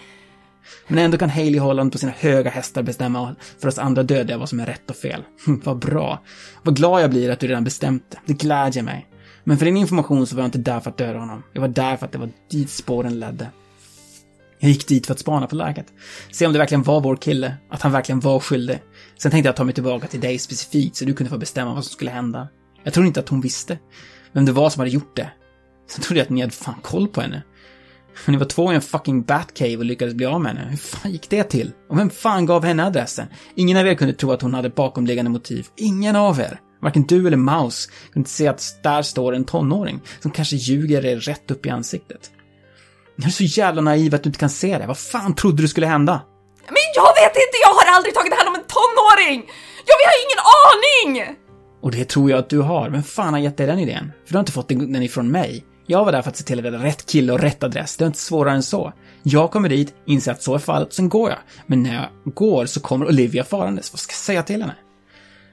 Men 0.87 0.97
ändå 0.97 1.17
kan 1.17 1.29
Hailey 1.29 1.59
Holland 1.59 1.91
på 1.91 1.97
sina 1.97 2.11
höga 2.11 2.49
hästar 2.49 2.83
bestämma 2.83 3.35
för 3.59 3.67
oss 3.67 3.77
andra 3.77 4.03
dödliga 4.03 4.37
vad 4.37 4.49
som 4.49 4.59
är 4.59 4.65
rätt 4.65 4.89
och 4.89 4.95
fel. 4.95 5.23
Hm, 5.45 5.61
vad 5.65 5.79
bra. 5.79 6.21
Vad 6.63 6.75
glad 6.75 7.01
jag 7.01 7.09
blir 7.09 7.29
att 7.29 7.39
du 7.39 7.47
redan 7.47 7.63
bestämt 7.63 8.05
det. 8.09 8.17
Det 8.25 8.33
glädjer 8.33 8.83
mig. 8.83 9.07
Men 9.43 9.57
för 9.57 9.65
din 9.65 9.77
information 9.77 10.27
så 10.27 10.35
var 10.35 10.43
jag 10.43 10.47
inte 10.47 10.57
där 10.57 10.79
för 10.79 10.89
att 10.89 10.97
döda 10.97 11.19
honom. 11.19 11.43
Jag 11.53 11.61
var 11.61 11.67
där 11.67 11.97
för 11.97 12.05
att 12.05 12.11
det 12.11 12.17
var 12.17 12.29
dit 12.51 12.69
spåren 12.69 13.19
ledde. 13.19 13.47
Jag 14.59 14.71
gick 14.71 14.87
dit 14.87 15.05
för 15.05 15.13
att 15.13 15.19
spana 15.19 15.47
på 15.47 15.55
läget. 15.55 15.85
Se 16.31 16.45
om 16.45 16.53
det 16.53 16.59
verkligen 16.59 16.83
var 16.83 17.01
vår 17.01 17.15
kille. 17.15 17.53
Att 17.69 17.81
han 17.81 17.91
verkligen 17.91 18.19
var 18.19 18.39
skyldig. 18.39 18.79
Sen 19.17 19.31
tänkte 19.31 19.47
jag 19.47 19.55
ta 19.55 19.63
mig 19.63 19.73
tillbaka 19.73 20.07
till 20.07 20.19
dig 20.19 20.39
specifikt 20.39 20.95
så 20.95 21.05
du 21.05 21.13
kunde 21.13 21.29
få 21.29 21.37
bestämma 21.37 21.73
vad 21.73 21.83
som 21.83 21.91
skulle 21.93 22.11
hända. 22.11 22.47
Jag 22.83 22.93
trodde 22.93 23.07
inte 23.07 23.19
att 23.19 23.29
hon 23.29 23.41
visste 23.41 23.77
vem 24.33 24.45
det 24.45 24.51
var 24.51 24.69
som 24.69 24.79
hade 24.79 24.91
gjort 24.91 25.15
det. 25.15 25.31
Sen 25.89 26.01
trodde 26.01 26.19
jag 26.19 26.25
att 26.25 26.29
ni 26.29 26.41
hade 26.41 26.53
fan 26.53 26.81
koll 26.81 27.07
på 27.07 27.21
henne. 27.21 27.43
Men 28.25 28.33
ni 28.33 28.39
var 28.39 28.45
två 28.45 28.71
i 28.71 28.75
en 28.75 28.81
fucking 28.81 29.23
Batcave 29.23 29.77
och 29.77 29.85
lyckades 29.85 30.13
bli 30.13 30.25
av 30.25 30.41
med 30.41 30.55
henne. 30.55 30.69
Hur 30.69 30.77
fan 30.77 31.11
gick 31.11 31.29
det 31.29 31.43
till? 31.43 31.71
Och 31.89 31.97
vem 31.99 32.09
fan 32.09 32.45
gav 32.45 32.65
henne 32.65 32.85
adressen? 32.85 33.27
Ingen 33.55 33.77
av 33.77 33.87
er 33.87 33.95
kunde 33.95 34.13
tro 34.13 34.31
att 34.31 34.41
hon 34.41 34.53
hade 34.53 34.69
bakomliggande 34.69 35.31
motiv. 35.31 35.67
Ingen 35.75 36.15
av 36.15 36.39
er. 36.39 36.59
Varken 36.81 37.03
du 37.03 37.27
eller 37.27 37.37
Mouse 37.37 37.89
kunde 37.89 38.19
inte 38.19 38.29
se 38.29 38.47
att 38.47 38.83
där 38.83 39.01
står 39.01 39.35
en 39.35 39.45
tonåring 39.45 40.01
som 40.19 40.31
kanske 40.31 40.55
ljuger 40.55 41.05
er 41.05 41.19
rätt 41.19 41.51
upp 41.51 41.65
i 41.65 41.69
ansiktet. 41.69 42.31
Ni 43.15 43.25
är 43.25 43.29
så 43.29 43.43
jävla 43.43 43.81
naiv 43.81 44.15
att 44.15 44.23
du 44.23 44.29
inte 44.29 44.39
kan 44.39 44.49
se 44.49 44.77
det. 44.77 44.87
Vad 44.87 44.97
fan 44.97 45.35
trodde 45.35 45.61
du 45.61 45.67
skulle 45.67 45.87
hända? 45.87 46.21
Men 46.67 46.87
jag 46.95 47.13
vet 47.21 47.35
inte, 47.45 47.57
jag 47.65 47.73
har 47.73 47.95
aldrig 47.95 48.13
tagit 48.13 48.33
hand 48.33 48.49
om 48.49 48.55
en 48.55 48.67
tonåring! 48.77 49.39
Jag 49.89 49.95
har 50.09 50.17
ingen 50.25 50.41
aning! 50.63 51.37
Och 51.81 51.91
det 51.91 52.09
tror 52.09 52.31
jag 52.31 52.39
att 52.39 52.49
du 52.49 52.59
har. 52.59 52.89
Vem 52.89 53.03
fan 53.03 53.33
har 53.33 53.39
gett 53.39 53.57
dig 53.57 53.67
den 53.67 53.79
idén? 53.79 54.11
För 54.25 54.33
du 54.33 54.37
har 54.37 54.39
inte 54.39 54.51
fått 54.51 54.69
den 54.69 55.03
ifrån 55.03 55.31
mig. 55.31 55.65
Jag 55.87 56.05
var 56.05 56.11
där 56.11 56.21
för 56.21 56.29
att 56.29 56.37
se 56.37 56.43
till 56.43 56.59
att 56.59 56.71
det 56.71 56.77
är 56.77 56.81
rätt 56.81 57.05
kille 57.05 57.33
och 57.33 57.39
rätt 57.39 57.63
adress. 57.63 57.97
Det 57.97 58.03
är 58.03 58.07
inte 58.07 58.19
svårare 58.19 58.55
än 58.55 58.63
så. 58.63 58.93
Jag 59.23 59.51
kommer 59.51 59.69
dit, 59.69 59.93
inser 60.05 60.31
att 60.31 60.43
så 60.43 60.55
är 60.55 60.59
fallet, 60.59 60.93
sen 60.93 61.09
går 61.09 61.29
jag. 61.29 61.39
Men 61.65 61.83
när 61.83 61.93
jag 61.95 62.33
går 62.33 62.65
så 62.65 62.79
kommer 62.79 63.05
Olivia 63.05 63.43
farandes. 63.43 63.93
Vad 63.93 63.99
ska 63.99 64.11
jag 64.11 64.17
säga 64.17 64.43
till 64.43 64.61
henne? 64.61 64.75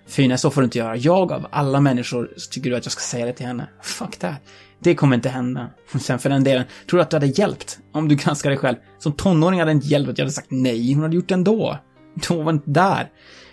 Fy, 0.09 0.29
nej, 0.29 0.39
så 0.39 0.51
får 0.51 0.61
du 0.61 0.65
inte 0.65 0.79
göra. 0.79 0.97
Jag 0.97 1.33
av 1.33 1.47
alla 1.51 1.81
människor 1.81 2.31
så 2.37 2.51
tycker 2.51 2.71
du 2.71 2.77
att 2.77 2.85
jag 2.85 2.93
ska 2.93 3.01
säga 3.01 3.27
det 3.27 3.33
till 3.33 3.47
henne. 3.47 3.69
Fuck 3.83 4.17
that. 4.17 4.43
Det 4.81 4.95
kommer 4.95 5.17
inte 5.17 5.29
hända. 5.29 5.71
Sen 6.01 6.19
för 6.19 6.31
den 6.31 6.45
delen, 6.45 6.65
tror 6.91 6.99
du 6.99 7.03
att 7.03 7.11
du 7.11 7.17
hade 7.17 7.27
hjälpt? 7.27 7.79
Om 7.93 8.09
du 8.09 8.15
granskar 8.15 8.51
dig 8.51 8.59
själv. 8.59 8.77
Som 8.99 9.13
tonåring 9.13 9.59
hade 9.59 9.71
det 9.71 9.75
inte 9.75 9.87
hjälpt 9.87 10.11
att 10.11 10.19
jag 10.19 10.25
hade 10.25 10.33
sagt 10.33 10.51
nej. 10.51 10.93
Hon 10.93 11.03
hade 11.03 11.17
gjort 11.17 11.29
det 11.29 11.35
ändå. 11.35 11.79
Då 12.29 12.43
var 12.43 12.53
inte 12.53 12.71
där. 12.71 13.11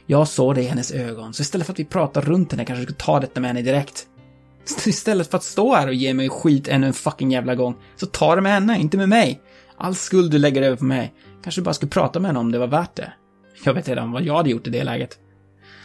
Jag 0.07 0.27
såg 0.27 0.55
det 0.55 0.61
i 0.61 0.65
hennes 0.65 0.91
ögon, 0.91 1.33
så 1.33 1.41
istället 1.41 1.67
för 1.67 1.73
att 1.73 1.79
vi 1.79 1.85
pratar 1.85 2.21
runt 2.21 2.51
henne 2.51 2.65
kanske 2.65 2.85
du 2.85 2.93
ska 2.93 3.05
ta 3.05 3.19
detta 3.19 3.39
med 3.39 3.49
henne 3.49 3.61
direkt. 3.61 4.05
Så 4.65 4.89
istället 4.89 5.31
för 5.31 5.37
att 5.37 5.43
stå 5.43 5.75
här 5.75 5.87
och 5.87 5.93
ge 5.93 6.13
mig 6.13 6.29
skit 6.29 6.67
ännu 6.67 6.87
en 6.87 6.93
fucking 6.93 7.31
jävla 7.31 7.55
gång, 7.55 7.75
så 7.95 8.05
ta 8.05 8.35
det 8.35 8.41
med 8.41 8.51
henne, 8.51 8.79
inte 8.79 8.97
med 8.97 9.09
mig. 9.09 9.41
All 9.77 9.95
skuld 9.95 10.31
du 10.31 10.37
lägger 10.37 10.61
över 10.61 10.77
på 10.77 10.85
mig. 10.85 11.13
Kanske 11.43 11.61
du 11.61 11.65
bara 11.65 11.73
skulle 11.73 11.89
prata 11.89 12.19
med 12.19 12.29
henne 12.29 12.39
om 12.39 12.51
det 12.51 12.59
var 12.59 12.67
värt 12.67 12.95
det. 12.95 13.13
Jag 13.63 13.73
vet 13.73 13.87
redan 13.87 14.11
vad 14.11 14.23
jag 14.23 14.35
hade 14.35 14.49
gjort 14.49 14.67
i 14.67 14.69
det 14.69 14.83
läget. 14.83 15.17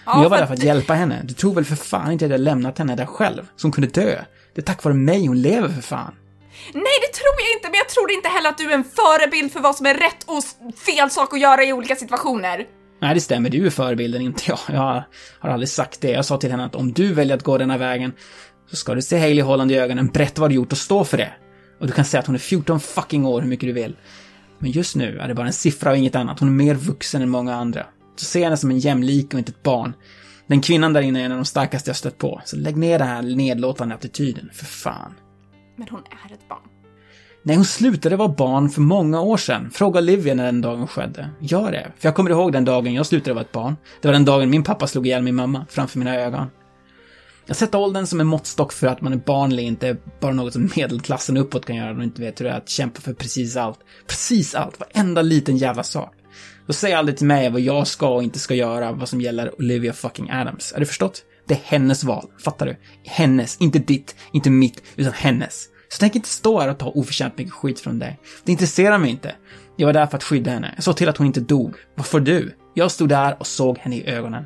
Men 0.04 0.22
jag 0.22 0.30
var 0.30 0.38
där 0.38 0.46
för 0.46 0.54
att 0.54 0.62
hjälpa 0.62 0.94
henne. 0.94 1.20
Du 1.24 1.34
tror 1.34 1.54
väl 1.54 1.64
för 1.64 1.76
fan 1.76 2.12
inte 2.12 2.24
att 2.24 2.30
jag 2.30 2.40
lämnat 2.40 2.78
henne 2.78 2.96
där 2.96 3.06
själv, 3.06 3.48
som 3.56 3.72
kunde 3.72 3.90
dö? 3.90 4.24
Det 4.54 4.60
är 4.60 4.64
tack 4.64 4.84
vare 4.84 4.94
mig 4.94 5.26
hon 5.26 5.42
lever 5.42 5.68
för 5.68 5.82
fan. 5.82 6.14
Nej, 6.72 6.98
det 7.02 7.12
tror 7.18 7.34
jag 7.38 7.56
inte, 7.56 7.68
men 7.68 7.78
jag 7.78 7.88
tror 7.88 8.10
inte 8.10 8.28
heller 8.28 8.50
att 8.50 8.58
du 8.58 8.70
är 8.70 8.74
en 8.74 8.84
förebild 8.84 9.52
för 9.52 9.60
vad 9.60 9.76
som 9.76 9.86
är 9.86 9.94
rätt 9.94 10.24
och 10.26 10.44
fel 10.78 11.10
sak 11.10 11.34
att 11.34 11.40
göra 11.40 11.64
i 11.64 11.72
olika 11.72 11.96
situationer. 11.96 12.66
Nej, 13.00 13.14
det 13.14 13.20
stämmer. 13.20 13.50
Du 13.50 13.66
är 13.66 13.70
förebilden, 13.70 14.22
inte 14.22 14.42
jag. 14.46 14.58
Jag 14.68 15.04
har 15.40 15.50
aldrig 15.50 15.68
sagt 15.68 16.00
det. 16.00 16.10
Jag 16.10 16.24
sa 16.24 16.36
till 16.36 16.50
henne 16.50 16.64
att 16.64 16.74
om 16.74 16.92
du 16.92 17.12
väljer 17.14 17.36
att 17.36 17.42
gå 17.42 17.58
denna 17.58 17.78
vägen 17.78 18.12
så 18.70 18.76
ska 18.76 18.94
du 18.94 19.02
se 19.02 19.18
Hailey 19.18 19.42
Holland 19.42 19.72
i 19.72 19.78
ögonen, 19.78 20.06
berätta 20.06 20.40
vad 20.40 20.50
du 20.50 20.54
gjort 20.54 20.72
och 20.72 20.78
stå 20.78 21.04
för 21.04 21.16
det. 21.16 21.32
Och 21.80 21.86
du 21.86 21.92
kan 21.92 22.04
säga 22.04 22.20
att 22.20 22.26
hon 22.26 22.34
är 22.34 22.38
14 22.38 22.80
fucking 22.80 23.26
år 23.26 23.40
hur 23.40 23.48
mycket 23.48 23.66
du 23.66 23.72
vill. 23.72 23.96
Men 24.58 24.70
just 24.70 24.96
nu 24.96 25.18
är 25.18 25.28
det 25.28 25.34
bara 25.34 25.46
en 25.46 25.52
siffra 25.52 25.90
och 25.90 25.96
inget 25.96 26.14
annat. 26.14 26.40
Hon 26.40 26.48
är 26.48 26.52
mer 26.52 26.74
vuxen 26.74 27.22
än 27.22 27.30
många 27.30 27.54
andra. 27.54 27.86
Så 28.16 28.24
se 28.24 28.44
henne 28.44 28.56
som 28.56 28.70
en 28.70 28.78
jämlik 28.78 29.34
och 29.34 29.38
inte 29.38 29.52
ett 29.52 29.62
barn. 29.62 29.92
Den 30.46 30.60
kvinnan 30.60 30.92
där 30.92 31.02
inne 31.02 31.20
är 31.20 31.24
en 31.24 31.32
av 31.32 31.38
de 31.38 31.44
starkaste 31.44 31.90
jag 31.90 31.96
stött 31.96 32.18
på. 32.18 32.40
Så 32.44 32.56
lägg 32.56 32.76
ner 32.76 32.98
den 32.98 33.08
här 33.08 33.22
nedlåtande 33.22 33.94
attityden, 33.94 34.50
för 34.52 34.64
fan. 34.64 35.14
Men 35.76 35.88
hon 35.90 36.00
är 36.00 36.34
ett 36.34 36.48
barn. 36.48 36.79
Nej, 37.42 37.56
hon 37.56 37.64
slutade 37.64 38.16
vara 38.16 38.28
barn 38.28 38.70
för 38.70 38.80
många 38.80 39.20
år 39.20 39.36
sedan. 39.36 39.70
Fråga 39.70 40.00
Olivia 40.00 40.34
när 40.34 40.44
den 40.44 40.60
dagen 40.60 40.86
skedde. 40.86 41.30
Gör 41.40 41.72
det. 41.72 41.92
För 41.98 42.08
jag 42.08 42.14
kommer 42.14 42.30
ihåg 42.30 42.52
den 42.52 42.64
dagen 42.64 42.94
jag 42.94 43.06
slutade 43.06 43.34
vara 43.34 43.44
ett 43.44 43.52
barn. 43.52 43.76
Det 44.00 44.08
var 44.08 44.12
den 44.12 44.24
dagen 44.24 44.50
min 44.50 44.62
pappa 44.62 44.86
slog 44.86 45.06
ihjäl 45.06 45.22
min 45.22 45.34
mamma 45.34 45.66
framför 45.70 45.98
mina 45.98 46.16
ögon. 46.16 46.46
Jag 47.46 47.56
sätter 47.56 47.78
åldern 47.78 48.06
som 48.06 48.20
en 48.20 48.26
måttstock 48.26 48.72
för 48.72 48.86
att 48.86 49.00
man 49.00 49.12
är 49.12 49.16
barn 49.16 49.52
eller 49.52 49.62
inte, 49.62 49.96
bara 50.20 50.32
något 50.32 50.52
som 50.52 50.70
medelklassen 50.76 51.36
uppåt 51.36 51.66
kan 51.66 51.76
göra 51.76 51.96
och 51.96 52.02
inte 52.02 52.22
vet 52.22 52.40
hur 52.40 52.44
det 52.44 52.50
är 52.50 52.56
att 52.56 52.68
kämpa 52.68 53.00
för 53.00 53.12
precis 53.12 53.56
allt. 53.56 53.78
Precis 54.06 54.54
allt, 54.54 54.80
varenda 54.80 55.22
liten 55.22 55.56
jävla 55.56 55.82
sak. 55.82 56.14
Så 56.66 56.72
säg 56.72 56.92
aldrig 56.92 57.16
till 57.16 57.26
mig 57.26 57.50
vad 57.50 57.60
jag 57.60 57.86
ska 57.86 58.08
och 58.08 58.22
inte 58.22 58.38
ska 58.38 58.54
göra 58.54 58.92
vad 58.92 59.08
som 59.08 59.20
gäller 59.20 59.60
Olivia 59.60 59.92
fucking 59.92 60.30
Adams. 60.30 60.72
Är 60.72 60.80
du 60.80 60.86
förstått? 60.86 61.22
Det 61.48 61.54
är 61.54 61.60
hennes 61.64 62.04
val, 62.04 62.26
fattar 62.44 62.66
du? 62.66 62.76
Hennes, 63.04 63.56
inte 63.60 63.78
ditt, 63.78 64.16
inte 64.32 64.50
mitt, 64.50 64.82
utan 64.96 65.12
hennes. 65.12 65.68
Så 65.92 65.98
tänk 66.00 66.16
inte 66.16 66.28
stå 66.28 66.60
här 66.60 66.68
och 66.68 66.78
ta 66.78 66.86
oförtjänt 66.86 67.38
mycket 67.38 67.52
skit 67.52 67.80
från 67.80 67.98
dig. 67.98 68.20
Det 68.44 68.52
intresserar 68.52 68.98
mig 68.98 69.10
inte. 69.10 69.34
Jag 69.76 69.86
var 69.86 69.92
där 69.92 70.06
för 70.06 70.16
att 70.16 70.24
skydda 70.24 70.50
henne. 70.50 70.72
Jag 70.74 70.84
såg 70.84 70.96
till 70.96 71.08
att 71.08 71.16
hon 71.16 71.26
inte 71.26 71.40
dog. 71.40 71.74
Varför 71.94 72.20
du? 72.20 72.54
Jag 72.74 72.90
stod 72.90 73.08
där 73.08 73.36
och 73.40 73.46
såg 73.46 73.78
henne 73.78 73.96
i 73.96 74.06
ögonen. 74.06 74.44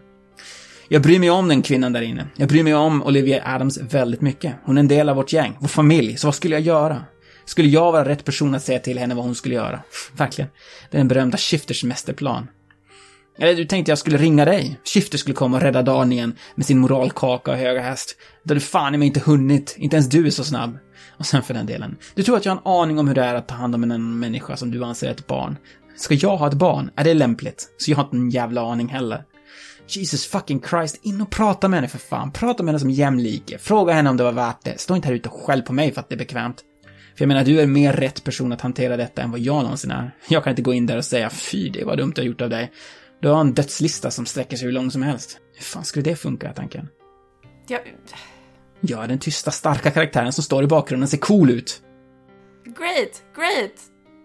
Jag 0.88 1.02
bryr 1.02 1.18
mig 1.18 1.30
om 1.30 1.48
den 1.48 1.62
kvinnan 1.62 1.92
där 1.92 2.02
inne. 2.02 2.26
Jag 2.37 2.48
bryr 2.48 2.62
mig 2.62 2.74
om 2.74 3.02
Olivia 3.02 3.42
Adams 3.46 3.78
väldigt 3.78 4.20
mycket. 4.20 4.54
Hon 4.64 4.76
är 4.76 4.80
en 4.80 4.88
del 4.88 5.09
av 5.09 5.16
vårt 5.16 5.33
gäng, 5.33 5.57
vår 5.59 5.68
familj, 5.68 6.16
så 6.16 6.26
vad 6.26 6.35
skulle 6.35 6.54
jag 6.54 6.62
göra? 6.62 7.04
Skulle 7.44 7.68
jag 7.68 7.92
vara 7.92 8.09
rätt 8.09 8.24
person 8.24 8.54
att 8.54 8.62
säga 8.62 8.78
till 8.78 8.98
henne 8.98 9.14
vad 9.14 9.24
hon 9.24 9.35
skulle 9.35 9.54
göra? 9.54 9.80
Verkligen. 10.16 10.50
Det 10.90 10.96
är 10.96 10.98
den 10.98 11.09
berömda 11.09 11.38
Shifters 11.38 11.85
mästerplan. 11.85 12.48
Eller 13.38 13.54
du 13.54 13.64
tänkte 13.64 13.90
jag 13.90 13.98
skulle 13.98 14.16
ringa 14.16 14.44
dig? 14.44 14.80
Shifter 14.85 15.18
skulle 15.18 15.35
komma 15.35 15.57
och 15.57 15.62
rädda 15.62 15.83
dagen 15.83 16.12
igen 16.12 16.35
med 16.54 16.66
sin 16.66 16.78
moralkaka 16.78 17.50
och 17.50 17.57
höga 17.57 17.80
häst. 17.80 18.16
Det 18.44 18.50
hade 18.50 18.61
fan 18.61 18.94
i 18.94 18.98
mig 18.98 19.07
inte 19.07 19.20
hunnit. 19.20 19.74
Inte 19.78 19.96
ens 19.96 20.09
du 20.09 20.26
är 20.26 20.30
så 20.30 20.44
snabb. 20.44 20.78
Och 21.18 21.27
sen 21.27 21.42
för 21.42 21.55
den 21.55 21.66
delen. 21.66 21.96
Du 22.14 22.22
tror 22.22 22.37
att 22.37 22.44
jag 22.44 22.53
har 22.53 22.61
en 22.61 22.83
aning 22.83 22.98
om 22.98 23.09
hur 23.09 23.14
det 23.14 23.24
är 23.24 23.35
att 23.35 23.48
ta 23.48 23.55
hand 23.55 23.74
om 23.74 23.90
en 23.90 24.18
människa 24.18 24.57
som 24.57 24.70
du 24.70 24.85
anser 24.85 25.07
är 25.07 25.11
ett 25.11 25.27
barn. 25.27 25.57
Ska 25.96 26.14
jag 26.14 26.37
ha 26.37 26.48
ett 26.48 26.55
barn? 26.55 26.90
Är 26.96 27.05
det 27.05 27.14
lämpligt? 27.14 27.68
Så 27.79 27.90
jag 27.90 27.96
har 27.96 28.05
inte 28.05 28.16
en 28.16 28.31
jävla 28.31 28.72
aning 28.72 28.88
heller. 28.88 29.24
Jesus 29.88 30.27
fucking 30.27 30.62
Christ, 30.70 31.00
in 31.03 31.20
och 31.20 31.31
prata 31.31 31.68
med 31.68 31.77
henne 31.77 31.88
för 31.88 31.98
fan. 31.98 32.33
Prata 32.33 32.62
med 32.62 32.72
henne 32.72 32.81
som 32.81 32.90
jämlike. 32.90 33.59
Fråga 33.59 33.92
henne 33.92 34.11
om 34.11 34.16
det 34.16 34.24
var 34.24 34.33
värt 34.33 34.64
det. 34.64 34.81
Stå 34.81 34.96
inte 34.96 35.09
här 35.09 35.14
ute 35.14 35.29
och 35.29 35.35
skäll 35.35 35.62
på 35.62 35.72
mig 35.72 35.92
för 35.92 36.00
att 36.00 36.09
det 36.09 36.14
är 36.14 36.18
bekvämt. 36.18 36.62
För 37.16 37.22
jag 37.22 37.29
menar, 37.29 37.44
du 37.44 37.61
är 37.61 37.66
mer 37.66 37.92
rätt 37.92 38.24
person 38.24 38.53
att 38.53 38.61
hantera 38.61 38.96
detta 38.96 39.22
än 39.22 39.31
vad 39.31 39.40
jag 39.40 39.62
någonsin 39.62 39.90
är. 39.90 40.11
Jag 40.29 40.44
kan 40.44 40.50
inte 40.50 40.62
gå 40.62 40.72
in 40.72 40.87
där 40.87 40.96
och 40.96 41.05
säga 41.05 41.31
fy, 41.31 41.68
det 41.68 41.85
var 41.85 41.96
dumt 41.96 42.12
jag 42.16 42.27
gjort 42.27 42.40
av 42.40 42.50
dig. 42.50 42.72
Du 43.22 43.29
har 43.29 43.40
en 43.40 43.55
dödslista 43.55 44.11
som 44.11 44.27
sträcker 44.27 44.57
sig 44.57 44.66
hur 44.66 44.72
långt 44.72 44.92
som 44.92 45.03
helst. 45.03 45.38
Hur 45.55 45.64
fan 45.64 45.85
skulle 45.85 46.03
det 46.03 46.16
funka, 46.16 46.53
tanken? 46.53 46.88
Jag, 47.68 47.81
jag 48.87 49.05
är 49.05 49.09
den 49.09 49.18
tysta, 49.18 49.51
starka 49.51 49.90
karaktären 49.90 50.33
som 50.33 50.44
står 50.44 50.64
i 50.64 50.66
bakgrunden 50.66 51.09
ser 51.09 51.18
cool 51.18 51.51
ut. 51.51 51.83
great, 52.64 53.23
great. 53.37 53.73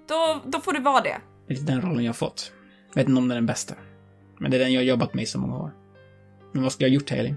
Då, 0.07 0.41
då 0.45 0.59
får 0.59 0.73
du 0.73 0.79
vara 0.79 1.01
det. 1.01 1.17
Det 1.47 1.53
är 1.53 1.57
den 1.57 1.81
rollen 1.81 2.03
jag 2.03 2.09
har 2.09 2.13
fått. 2.13 2.51
Vet 2.95 3.07
inte 3.07 3.17
om 3.17 3.27
den 3.27 3.31
är 3.31 3.35
den 3.35 3.45
bästa. 3.45 3.75
Men 4.39 4.51
det 4.51 4.57
är 4.57 4.59
den 4.59 4.73
jag 4.73 4.81
har 4.81 4.85
jobbat 4.85 5.13
med 5.13 5.23
i 5.23 5.25
så 5.25 5.39
många 5.39 5.57
år. 5.57 5.71
Men 6.53 6.63
vad 6.63 6.71
skulle 6.71 6.87
jag 6.87 6.91
ha 6.91 6.95
gjort, 6.95 7.09
Hailey? 7.09 7.33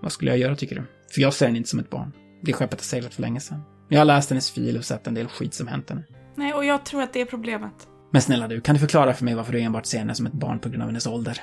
Vad 0.00 0.12
skulle 0.12 0.30
jag 0.30 0.38
göra, 0.38 0.56
tycker 0.56 0.76
du? 0.76 0.82
För 1.14 1.20
jag 1.20 1.34
ser 1.34 1.46
henne 1.46 1.58
inte 1.58 1.70
som 1.70 1.78
ett 1.78 1.90
barn. 1.90 2.12
Det 2.42 2.52
skeppet 2.52 2.80
har 2.80 2.84
seglat 2.84 3.14
för 3.14 3.22
länge 3.22 3.40
sedan. 3.40 3.62
Jag 3.88 4.00
har 4.00 4.04
läst 4.04 4.30
hennes 4.30 4.50
fil 4.50 4.78
och 4.78 4.84
sett 4.84 5.06
en 5.06 5.14
del 5.14 5.28
skit 5.28 5.54
som 5.54 5.66
hänt 5.66 5.90
henne. 5.90 6.02
Nej, 6.34 6.54
och 6.54 6.64
jag 6.64 6.84
tror 6.84 7.02
att 7.02 7.12
det 7.12 7.20
är 7.20 7.24
problemet. 7.24 7.88
Men 8.10 8.22
snälla 8.22 8.48
du, 8.48 8.60
kan 8.60 8.74
du 8.74 8.78
förklara 8.80 9.14
för 9.14 9.24
mig 9.24 9.34
varför 9.34 9.52
du 9.52 9.60
enbart 9.60 9.86
ser 9.86 9.98
henne 9.98 10.14
som 10.14 10.26
ett 10.26 10.32
barn 10.32 10.58
på 10.58 10.68
grund 10.68 10.82
av 10.82 10.88
hennes 10.88 11.06
ålder? 11.06 11.40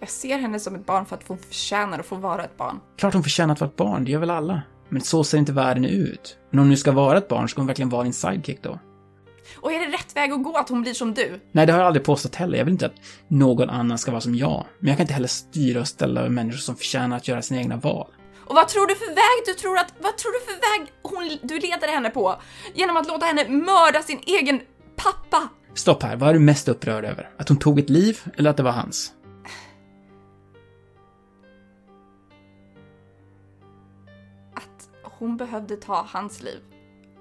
Jag 0.00 0.08
ser 0.08 0.38
henne 0.38 0.60
som 0.60 0.74
ett 0.74 0.86
barn 0.86 1.06
för 1.06 1.16
att 1.16 1.28
hon 1.28 1.38
förtjänar 1.38 1.98
att 1.98 2.06
få 2.06 2.16
vara 2.16 2.44
ett 2.44 2.56
barn. 2.56 2.80
Klart 2.98 3.14
hon 3.14 3.22
förtjänar 3.22 3.52
att 3.52 3.60
vara 3.60 3.70
ett 3.70 3.76
barn, 3.76 4.04
det 4.04 4.10
gör 4.10 4.20
väl 4.20 4.30
alla. 4.30 4.62
Men 4.88 5.02
så 5.02 5.24
ser 5.24 5.38
inte 5.38 5.52
världen 5.52 5.84
ut. 5.84 6.38
Men 6.50 6.58
om 6.58 6.62
hon 6.64 6.70
nu 6.70 6.76
ska 6.76 6.92
vara 6.92 7.18
ett 7.18 7.28
barn, 7.28 7.48
ska 7.48 7.60
hon 7.60 7.66
verkligen 7.66 7.88
vara 7.88 8.02
din 8.02 8.12
sidekick 8.12 8.62
då? 8.62 8.78
Och 9.56 9.72
är 9.72 9.80
det 9.80 9.96
rätt 9.96 10.16
väg 10.16 10.32
att 10.32 10.44
gå 10.44 10.56
att 10.56 10.68
hon 10.68 10.82
blir 10.82 10.94
som 10.94 11.14
du? 11.14 11.40
Nej, 11.52 11.66
det 11.66 11.72
har 11.72 11.80
jag 11.80 11.86
aldrig 11.86 12.04
påstått 12.04 12.34
heller. 12.34 12.58
Jag 12.58 12.64
vill 12.64 12.72
inte 12.72 12.86
att 12.86 12.94
någon 13.28 13.70
annan 13.70 13.98
ska 13.98 14.10
vara 14.10 14.20
som 14.20 14.34
jag. 14.34 14.66
Men 14.78 14.88
jag 14.88 14.96
kan 14.96 15.04
inte 15.04 15.14
heller 15.14 15.28
styra 15.28 15.80
och 15.80 15.88
ställa 15.88 16.20
över 16.20 16.30
människor 16.30 16.58
som 16.58 16.76
förtjänar 16.76 17.16
att 17.16 17.28
göra 17.28 17.42
sina 17.42 17.60
egna 17.60 17.76
val. 17.76 18.06
Och 18.46 18.54
vad 18.54 18.68
tror 18.68 18.86
du 18.86 18.94
för 18.94 19.06
väg 19.06 19.46
du 19.46 19.54
tror 19.54 19.78
att, 19.78 19.94
vad 20.00 20.16
tror 20.18 20.32
du 20.32 20.52
för 20.52 20.78
väg 20.78 20.92
hon, 21.02 21.48
du 21.48 21.58
leder 21.58 21.88
henne 21.88 22.10
på? 22.10 22.36
Genom 22.74 22.96
att 22.96 23.08
låta 23.08 23.26
henne 23.26 23.48
mörda 23.48 24.02
sin 24.02 24.20
egen 24.26 24.60
pappa? 24.96 25.48
Stopp 25.74 26.02
här, 26.02 26.16
vad 26.16 26.28
är 26.28 26.32
du 26.32 26.38
mest 26.38 26.68
upprörd 26.68 27.04
över? 27.04 27.30
Att 27.38 27.48
hon 27.48 27.58
tog 27.58 27.78
ett 27.78 27.90
liv, 27.90 28.20
eller 28.36 28.50
att 28.50 28.56
det 28.56 28.62
var 28.62 28.72
hans? 28.72 29.12
Att 34.56 34.88
hon 35.02 35.36
behövde 35.36 35.76
ta 35.76 36.06
hans 36.08 36.42
liv. 36.42 36.60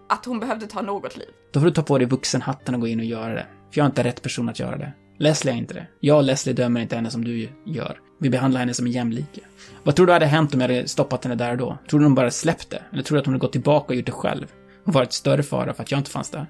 Att 0.09 0.25
hon 0.25 0.39
behövde 0.39 0.67
ta 0.67 0.81
något 0.81 1.17
liv. 1.17 1.29
Då 1.51 1.59
får 1.59 1.67
du 1.67 1.73
ta 1.73 1.81
på 1.81 1.97
dig 1.97 2.07
vuxenhatten 2.07 2.75
och 2.75 2.81
gå 2.81 2.87
in 2.87 2.99
och 2.99 3.05
göra 3.05 3.33
det. 3.33 3.47
För 3.71 3.79
jag 3.79 3.85
är 3.85 3.89
inte 3.89 4.03
rätt 4.03 4.21
person 4.21 4.49
att 4.49 4.59
göra 4.59 4.77
det. 4.77 4.93
Leslie 5.17 5.53
är 5.53 5.57
inte 5.57 5.73
det. 5.73 5.87
Jag 5.99 6.17
och 6.17 6.23
Leslie 6.23 6.53
dömer 6.53 6.81
inte 6.81 6.95
henne 6.95 7.11
som 7.11 7.23
du 7.23 7.49
gör. 7.65 7.99
Vi 8.19 8.29
behandlar 8.29 8.59
henne 8.59 8.73
som 8.73 8.85
en 8.85 8.91
jämlike. 8.91 9.41
Vad 9.83 9.95
tror 9.95 10.07
du 10.07 10.13
hade 10.13 10.25
hänt 10.25 10.53
om 10.53 10.61
jag 10.61 10.67
hade 10.67 10.87
stoppat 10.87 11.23
henne 11.23 11.35
där 11.35 11.51
och 11.51 11.57
då? 11.57 11.77
Tror 11.89 11.99
du 11.99 12.05
hon 12.05 12.15
bara 12.15 12.31
släppt 12.31 12.69
det? 12.69 12.81
Eller 12.91 13.03
tror 13.03 13.15
du 13.15 13.19
att 13.19 13.25
hon 13.25 13.33
hade 13.33 13.41
gått 13.41 13.51
tillbaka 13.51 13.85
och 13.87 13.95
gjort 13.95 14.05
det 14.05 14.11
själv? 14.11 14.51
Och 14.85 14.93
varit 14.93 15.13
större 15.13 15.43
fara 15.43 15.73
för 15.73 15.83
att 15.83 15.91
jag 15.91 15.99
inte 15.99 16.11
fanns 16.11 16.29
där? 16.29 16.47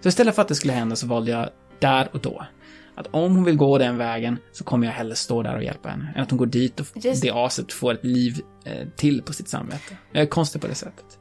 Så 0.00 0.08
istället 0.08 0.34
för 0.34 0.42
att 0.42 0.48
det 0.48 0.54
skulle 0.54 0.72
hända 0.72 0.96
så 0.96 1.06
valde 1.06 1.30
jag 1.30 1.48
där 1.78 2.08
och 2.12 2.20
då 2.20 2.46
att 2.94 3.06
om 3.10 3.34
hon 3.36 3.44
vill 3.44 3.56
gå 3.56 3.78
den 3.78 3.98
vägen 3.98 4.38
så 4.52 4.64
kommer 4.64 4.86
jag 4.86 4.94
hellre 4.94 5.16
stå 5.16 5.42
där 5.42 5.56
och 5.56 5.64
hjälpa 5.64 5.88
henne 5.88 6.12
än 6.16 6.22
att 6.22 6.30
hon 6.30 6.38
går 6.38 6.46
dit 6.46 6.80
och 6.80 6.86
Just- 6.94 7.22
det 7.22 7.30
aset 7.30 7.72
får 7.72 7.94
ett 7.94 8.04
liv 8.04 8.40
eh, 8.64 8.88
till 8.96 9.22
på 9.22 9.32
sitt 9.32 9.48
samvete. 9.48 9.96
Jag 10.12 10.22
är 10.22 10.26
konstig 10.26 10.60
på 10.62 10.66
det 10.68 10.74
sättet. 10.74 11.18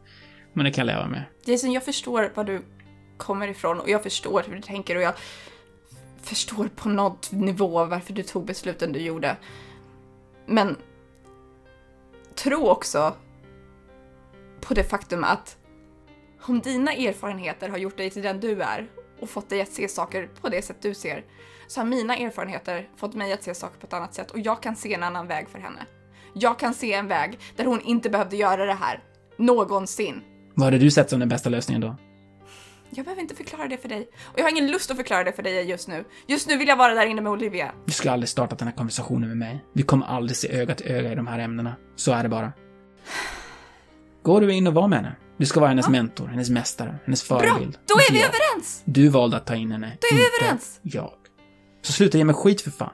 Men 0.53 0.65
det 0.65 0.71
kan 0.71 0.87
jag 0.87 0.95
leva 0.95 1.07
med. 1.07 1.23
Jason, 1.45 1.71
jag 1.71 1.83
förstår 1.83 2.31
var 2.35 2.43
du 2.43 2.61
kommer 3.17 3.47
ifrån 3.47 3.79
och 3.79 3.89
jag 3.89 4.03
förstår 4.03 4.43
hur 4.47 4.55
du 4.55 4.61
tänker 4.61 4.95
och 4.95 5.01
jag 5.01 5.13
förstår 6.21 6.69
på 6.75 6.89
något 6.89 7.31
nivå 7.31 7.85
varför 7.85 8.13
du 8.13 8.23
tog 8.23 8.45
besluten 8.45 8.91
du 8.91 8.99
gjorde. 8.99 9.37
Men 10.45 10.75
tro 12.35 12.67
också 12.67 13.15
på 14.61 14.73
det 14.73 14.83
faktum 14.83 15.23
att 15.23 15.57
om 16.41 16.59
dina 16.59 16.93
erfarenheter 16.93 17.69
har 17.69 17.77
gjort 17.77 17.97
dig 17.97 18.09
till 18.09 18.21
den 18.21 18.39
du 18.39 18.61
är 18.61 18.87
och 19.19 19.29
fått 19.29 19.49
dig 19.49 19.61
att 19.61 19.71
se 19.71 19.87
saker 19.87 20.29
på 20.41 20.49
det 20.49 20.61
sätt 20.61 20.77
du 20.81 20.93
ser, 20.93 21.23
så 21.73 21.79
har 21.79 21.85
mina 21.85 22.15
erfarenheter 22.15 22.89
fått 22.97 23.13
mig 23.13 23.33
att 23.33 23.43
se 23.43 23.55
saker 23.55 23.79
på 23.79 23.87
ett 23.87 23.93
annat 23.93 24.13
sätt 24.13 24.31
och 24.31 24.39
jag 24.39 24.63
kan 24.63 24.75
se 24.75 24.93
en 24.93 25.03
annan 25.03 25.27
väg 25.27 25.49
för 25.49 25.59
henne. 25.59 25.85
Jag 26.33 26.59
kan 26.59 26.73
se 26.73 26.93
en 26.93 27.07
väg 27.07 27.39
där 27.55 27.65
hon 27.65 27.81
inte 27.81 28.09
behövde 28.09 28.35
göra 28.37 28.65
det 28.65 28.73
här. 28.73 29.03
Någonsin. 29.37 30.21
Vad 30.55 30.65
hade 30.65 30.77
du 30.77 30.91
sett 30.91 31.09
som 31.09 31.19
den 31.19 31.29
bästa 31.29 31.49
lösningen 31.49 31.81
då? 31.81 31.95
Jag 32.89 33.05
behöver 33.05 33.21
inte 33.21 33.35
förklara 33.35 33.67
det 33.67 33.77
för 33.77 33.89
dig. 33.89 34.07
Och 34.23 34.39
jag 34.39 34.43
har 34.43 34.49
ingen 34.51 34.67
lust 34.71 34.91
att 34.91 34.97
förklara 34.97 35.23
det 35.23 35.33
för 35.33 35.43
dig 35.43 35.63
just 35.69 35.87
nu. 35.87 36.03
Just 36.27 36.47
nu 36.47 36.57
vill 36.57 36.67
jag 36.67 36.75
vara 36.77 36.93
där 36.93 37.05
inne 37.05 37.21
med 37.21 37.31
Olivia. 37.31 37.71
Du 37.85 37.91
skulle 37.91 38.11
aldrig 38.11 38.29
startat 38.29 38.59
den 38.59 38.67
här 38.67 38.75
konversationen 38.75 39.29
med 39.29 39.37
mig. 39.37 39.65
Vi 39.73 39.83
kommer 39.83 40.05
aldrig 40.05 40.37
se 40.37 40.51
öga 40.59 40.75
till 40.75 40.91
öga 40.91 41.11
i 41.11 41.15
de 41.15 41.27
här 41.27 41.39
ämnena. 41.39 41.75
Så 41.95 42.11
är 42.11 42.23
det 42.23 42.29
bara. 42.29 42.51
Gå 44.23 44.39
du 44.39 44.53
in 44.53 44.67
och 44.67 44.73
var 44.73 44.87
med 44.87 44.99
henne. 44.99 45.15
Du 45.37 45.45
ska 45.45 45.59
vara 45.59 45.69
hennes 45.69 45.89
mentor, 45.89 46.27
hennes 46.27 46.49
mästare, 46.49 46.95
hennes 47.05 47.29
Bra! 47.29 47.39
förebild. 47.39 47.77
Då 47.87 47.95
är 47.95 48.13
vi 48.13 48.19
överens! 48.23 48.81
Du 48.85 49.07
valde 49.07 49.37
att 49.37 49.45
ta 49.45 49.55
in 49.55 49.71
henne, 49.71 49.97
Då 50.01 50.07
är 50.15 50.19
vi 50.19 50.43
överens. 50.43 50.79
jag. 50.81 51.11
Så 51.83 51.93
sluta 51.93 52.17
ge 52.17 52.23
mig 52.23 52.35
skit 52.35 52.61
för 52.61 52.71
fan. 52.71 52.93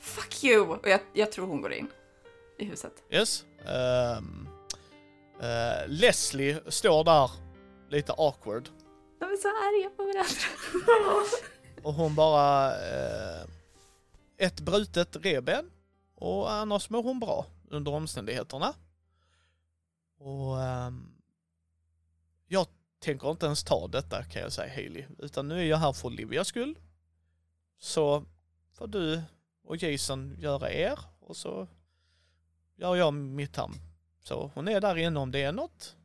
Fuck 0.00 0.44
you! 0.44 0.66
Och 0.66 0.88
jag, 0.88 1.00
jag 1.12 1.32
tror 1.32 1.46
hon 1.46 1.60
går 1.60 1.72
in 1.72 1.88
i 2.58 2.64
huset. 2.64 2.92
Yes. 3.10 3.44
Ehm, 3.66 4.48
eh, 5.40 5.88
Leslie 5.88 6.60
står 6.68 7.04
där 7.04 7.30
lite 7.88 8.12
awkward 8.12 8.68
De 9.18 9.24
är 9.24 9.36
så 9.36 9.48
arga 9.48 9.90
på 9.96 10.02
varandra. 10.02 11.26
och 11.82 11.94
hon 11.94 12.14
bara 12.14 12.70
eh, 12.70 13.46
ett 14.36 14.60
brutet 14.60 15.16
reben 15.16 15.70
och 16.14 16.52
annars 16.52 16.90
mår 16.90 17.02
hon 17.02 17.20
bra 17.20 17.46
under 17.70 17.94
omständigheterna. 17.94 18.74
Och 20.18 20.62
ehm, 20.62 21.08
jag 22.48 22.66
tänker 23.00 23.30
inte 23.30 23.46
ens 23.46 23.64
ta 23.64 23.88
detta 23.88 24.22
kan 24.22 24.42
jag 24.42 24.52
säga 24.52 24.74
Hailey, 24.74 25.04
utan 25.18 25.48
nu 25.48 25.60
är 25.60 25.64
jag 25.64 25.76
här 25.76 25.92
för 25.92 26.08
Olivias 26.08 26.48
skull. 26.48 26.78
Så 27.78 28.24
får 28.72 28.86
du 28.86 29.22
och 29.64 29.76
Jason 29.76 30.36
göra 30.38 30.72
er 30.72 30.98
och 31.20 31.36
så 31.36 31.68
gör 32.76 32.96
jag 32.96 33.14
mitt 33.14 33.56
här. 33.56 33.70
Så 34.24 34.50
hon 34.54 34.68
är 34.68 34.80
där 34.80 34.96
inne 34.96 35.20
om 35.20 35.30
det 35.30 35.42
är 35.42 35.52
något. 35.52 35.96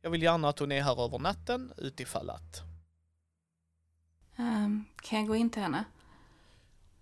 Jag 0.00 0.10
vill 0.10 0.22
gärna 0.22 0.48
att 0.48 0.58
hon 0.58 0.72
är 0.72 0.82
här 0.82 1.04
över 1.04 1.18
natten 1.18 1.72
utifall 1.76 2.30
att. 2.30 2.62
Ehm, 4.36 4.84
kan 5.02 5.18
jag 5.18 5.28
gå 5.28 5.36
in 5.36 5.50
till 5.50 5.62
henne? 5.62 5.84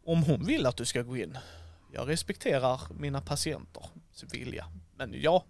Om 0.04 0.22
hon 0.22 0.44
vill 0.46 0.66
att 0.66 0.76
du 0.76 0.84
ska 0.84 1.02
gå 1.02 1.16
in. 1.16 1.38
Jag 1.92 2.08
respekterar 2.08 2.80
mina 2.98 3.20
patienters 3.20 4.24
vilja. 4.32 4.66
Men 4.96 5.14
ja, 5.22 5.44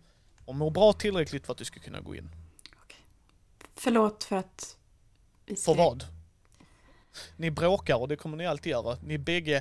hon 0.45 0.59
mår 0.59 0.71
bra 0.71 0.93
tillräckligt 0.93 1.47
för 1.47 1.53
att 1.53 1.59
du 1.59 1.65
ska 1.65 1.81
kunna 1.81 2.01
gå 2.01 2.15
in. 2.15 2.31
Förlåt 3.75 4.25
för 4.25 4.37
att 4.37 4.79
vi 5.47 5.57
För 5.57 5.63
skrek. 5.63 5.77
vad? 5.79 6.05
Ni 7.37 7.51
bråkar 7.51 7.97
och 7.97 8.09
det 8.09 8.17
kommer 8.17 8.37
ni 8.37 8.47
alltid 8.47 8.71
göra. 8.71 8.99
Ni 9.03 9.19
bägge, 9.19 9.57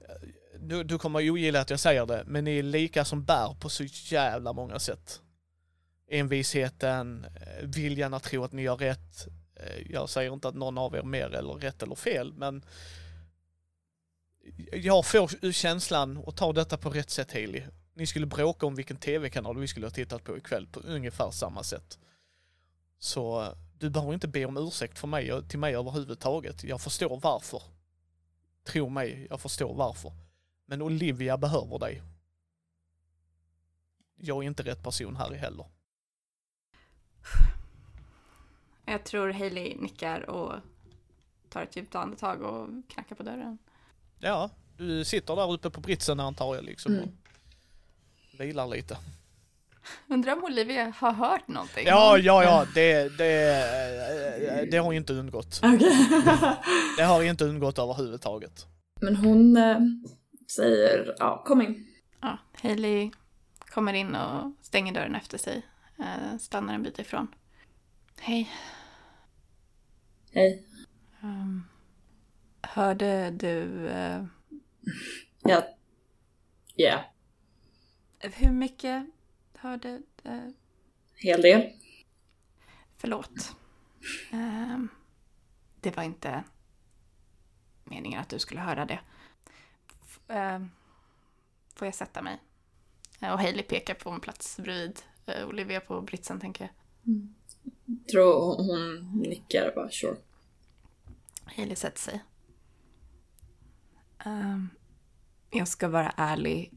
eh, 0.00 0.28
du, 0.58 0.84
du 0.84 0.98
kommer 0.98 1.30
ogilla 1.30 1.60
att 1.60 1.70
jag 1.70 1.80
säger 1.80 2.06
det, 2.06 2.24
men 2.26 2.44
ni 2.44 2.58
är 2.58 2.62
lika 2.62 3.04
som 3.04 3.24
bär 3.24 3.56
på 3.60 3.68
så 3.68 3.84
jävla 3.84 4.52
många 4.52 4.78
sätt. 4.78 5.20
Envisheten, 6.10 7.24
eh, 7.24 7.66
viljan 7.66 8.14
att 8.14 8.22
tro 8.22 8.44
att 8.44 8.52
ni 8.52 8.62
gör 8.62 8.76
rätt. 8.76 9.26
Eh, 9.56 9.92
jag 9.92 10.08
säger 10.08 10.32
inte 10.32 10.48
att 10.48 10.54
någon 10.54 10.78
av 10.78 10.94
er 10.94 11.02
mer 11.02 11.34
eller 11.34 11.52
rätt 11.52 11.82
eller 11.82 11.94
fel, 11.94 12.32
men 12.32 12.64
jag 14.72 15.06
får 15.06 15.52
känslan, 15.52 16.16
och 16.16 16.36
ta 16.36 16.52
detta 16.52 16.76
på 16.76 16.90
rätt 16.90 17.10
sätt 17.10 17.32
Hailey, 17.32 17.62
ni 17.94 18.06
skulle 18.06 18.26
bråka 18.26 18.66
om 18.66 18.74
vilken 18.74 18.96
tv-kanal 18.96 19.58
vi 19.58 19.68
skulle 19.68 19.86
ha 19.86 19.90
tittat 19.90 20.24
på 20.24 20.36
ikväll 20.36 20.66
på 20.66 20.80
ungefär 20.80 21.30
samma 21.30 21.62
sätt. 21.62 21.98
Så 22.98 23.54
du 23.80 23.90
behöver 23.90 24.14
inte 24.14 24.28
be 24.28 24.44
om 24.44 24.56
ursäkt 24.56 24.98
för 24.98 25.06
mig, 25.08 25.48
till 25.48 25.58
mig 25.58 25.76
överhuvudtaget. 25.76 26.64
Jag 26.64 26.80
förstår 26.80 27.20
varför. 27.20 27.62
Tro 28.64 28.88
mig, 28.88 29.26
jag 29.30 29.40
förstår 29.40 29.74
varför. 29.74 30.12
Men 30.66 30.82
Olivia 30.82 31.38
behöver 31.38 31.78
dig. 31.78 32.02
Jag 34.16 34.36
är 34.44 34.46
inte 34.46 34.62
rätt 34.62 34.82
person 34.82 35.16
här 35.16 35.30
heller. 35.32 35.66
Jag 38.84 39.04
tror 39.04 39.30
Hailey 39.32 39.76
nickar 39.76 40.30
och 40.30 40.52
tar 41.48 41.62
ett 41.62 41.76
djupt 41.76 41.94
andetag 41.94 42.42
och 42.42 42.68
knackar 42.88 43.16
på 43.16 43.22
dörren. 43.22 43.58
Ja, 44.18 44.50
du 44.76 45.04
sitter 45.04 45.36
där 45.36 45.52
uppe 45.52 45.70
på 45.70 45.80
britsen 45.80 46.20
antar 46.20 46.54
jag 46.54 46.64
liksom 46.64 46.92
Mm. 46.94 47.08
och 48.32 48.40
vilar 48.40 48.66
lite. 48.68 48.96
Undrar 50.08 50.32
om 50.36 50.44
Olivia 50.44 50.92
har 50.96 51.12
hört 51.12 51.48
någonting? 51.48 51.86
Ja, 51.86 52.18
ja, 52.18 52.44
ja, 52.44 52.66
det, 52.74 53.18
det, 53.18 54.68
det 54.70 54.76
har 54.76 54.92
inte 54.92 55.12
undgått. 55.12 55.60
Okej. 55.62 56.08
Det 56.96 57.02
har 57.02 57.22
inte 57.22 57.44
undgått 57.44 57.78
överhuvudtaget. 57.78 58.66
Men 59.00 59.16
hon 59.16 59.56
eh, 59.56 59.78
säger, 60.56 61.14
ja, 61.18 61.42
kom 61.46 61.62
in. 61.62 61.86
Ja, 62.20 62.38
Hailey 62.62 63.10
kommer 63.70 63.92
in 63.92 64.14
och 64.14 64.52
stänger 64.62 64.94
dörren 64.94 65.14
efter 65.14 65.38
sig. 65.38 65.62
Eh, 65.98 66.38
stannar 66.38 66.74
en 66.74 66.82
bit 66.82 66.98
ifrån. 66.98 67.28
Hej. 68.20 68.50
Hej. 70.32 70.64
ehm, 71.22 71.62
hörde 72.62 73.30
du... 73.30 73.88
eh, 73.88 74.24
Ja. 75.42 75.62
Ja, 76.74 77.04
hur 78.20 78.50
mycket 78.52 79.06
hörde... 79.60 80.02
Uh, 80.26 80.48
hel 81.16 81.42
del. 81.42 81.72
förlåt. 82.96 83.56
Ehm, 84.32 84.88
det 85.80 85.96
var 85.96 86.02
inte 86.02 86.44
meningen 87.84 88.20
att 88.20 88.28
du 88.28 88.38
skulle 88.38 88.60
höra 88.60 88.86
det. 88.86 89.00
F- 90.04 90.20
ehm, 90.28 90.70
får 91.74 91.86
jag 91.86 91.94
sätta 91.94 92.22
mig? 92.22 92.40
Eh, 93.20 93.32
Och 93.32 93.38
Hailey 93.38 93.62
pekar 93.62 93.94
på 93.94 94.10
en 94.10 94.20
plats 94.20 94.56
bredvid 94.56 95.02
eh, 95.26 95.48
Olivia 95.48 95.80
på 95.80 96.00
britsen, 96.00 96.40
tänker 96.40 96.64
jag. 96.64 96.74
Tror 98.10 98.56
hon, 98.56 99.12
nickar 99.22 99.72
bara, 99.74 99.90
sure. 99.90 100.16
Hailey 101.44 101.76
sätter 101.76 101.98
sig. 102.00 102.24
Ehm, 104.24 104.68
jag 105.50 105.68
ska 105.68 105.88
vara 105.88 106.10
ärlig. 106.16 106.72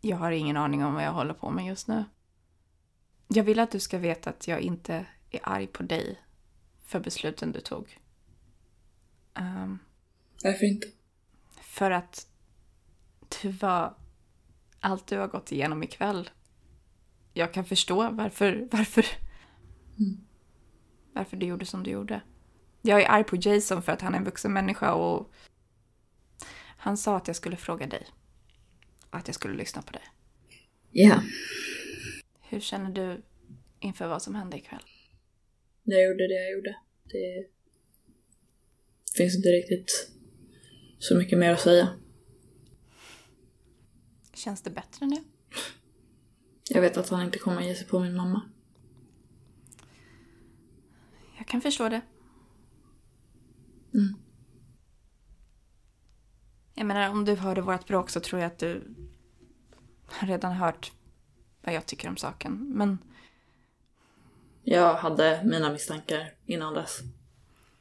Jag 0.00 0.16
har 0.16 0.30
ingen 0.30 0.56
aning 0.56 0.84
om 0.84 0.94
vad 0.94 1.04
jag 1.04 1.12
håller 1.12 1.34
på 1.34 1.50
med 1.50 1.66
just 1.66 1.88
nu. 1.88 2.04
Jag 3.28 3.44
vill 3.44 3.58
att 3.58 3.70
du 3.70 3.80
ska 3.80 3.98
veta 3.98 4.30
att 4.30 4.48
jag 4.48 4.60
inte 4.60 5.06
är 5.30 5.40
arg 5.42 5.66
på 5.66 5.82
dig 5.82 6.22
för 6.84 7.00
besluten 7.00 7.52
du 7.52 7.60
tog. 7.60 7.98
Ehm, 9.34 9.78
Varför 10.44 10.66
inte? 10.66 10.86
för 11.60 11.90
att 11.90 12.26
du 13.42 13.48
var 13.50 13.94
allt 14.80 15.06
du 15.06 15.18
har 15.18 15.28
gått 15.28 15.52
igenom 15.52 15.82
ikväll. 15.82 16.30
Jag 17.32 17.54
kan 17.54 17.64
förstå 17.64 18.10
varför, 18.10 18.68
varför, 18.70 19.06
varför 21.12 21.36
du 21.36 21.46
gjorde 21.46 21.66
som 21.66 21.82
du 21.82 21.90
gjorde. 21.90 22.20
Jag 22.82 23.02
är 23.02 23.10
arg 23.10 23.24
på 23.24 23.36
Jason 23.36 23.82
för 23.82 23.92
att 23.92 24.00
han 24.00 24.14
är 24.14 24.18
en 24.18 24.24
vuxen 24.24 24.52
människa 24.52 24.92
och 24.92 25.32
han 26.76 26.96
sa 26.96 27.16
att 27.16 27.26
jag 27.26 27.36
skulle 27.36 27.56
fråga 27.56 27.86
dig. 27.86 28.06
Att 29.10 29.28
jag 29.28 29.34
skulle 29.34 29.54
lyssna 29.54 29.82
på 29.82 29.92
dig. 29.92 30.02
Ja, 30.90 31.22
Hur 32.40 32.60
känner 32.60 32.90
du 32.90 33.22
inför 33.80 34.06
vad 34.08 34.22
som 34.22 34.34
hände 34.34 34.56
ikväll? 34.56 34.82
jag 35.84 36.04
gjorde 36.04 36.28
det 36.28 36.34
jag 36.34 36.52
gjorde. 36.52 36.76
Det 37.04 37.46
finns 39.16 39.36
inte 39.36 39.48
riktigt 39.48 40.10
så 40.98 41.16
mycket 41.16 41.38
mer 41.38 41.52
att 41.52 41.60
säga. 41.60 41.88
Känns 44.34 44.62
det 44.62 44.70
bättre 44.70 45.06
nu? 45.06 45.16
Jag 46.70 46.80
vet 46.80 46.96
att 46.96 47.08
han 47.08 47.26
inte 47.26 47.38
kommer 47.38 47.62
ge 47.62 47.74
sig 47.74 47.86
på 47.86 48.00
min 48.00 48.16
mamma. 48.16 48.50
Jag 51.38 51.46
kan 51.48 51.60
förstå 51.60 51.88
det. 51.88 52.00
Mm. 53.94 54.14
Jag 56.78 56.86
menar, 56.86 57.10
om 57.10 57.24
du 57.24 57.34
hörde 57.34 57.60
vårt 57.60 57.86
bråk 57.86 58.10
så 58.10 58.20
tror 58.20 58.40
jag 58.40 58.46
att 58.46 58.58
du 58.58 58.94
har 60.06 60.28
redan 60.28 60.52
hört 60.52 60.92
vad 61.62 61.74
jag 61.74 61.86
tycker 61.86 62.08
om 62.08 62.16
saken. 62.16 62.72
Men 62.74 62.98
Jag 64.62 64.94
hade 64.94 65.44
mina 65.44 65.72
misstankar 65.72 66.32
innan 66.46 66.74
dess. 66.74 67.00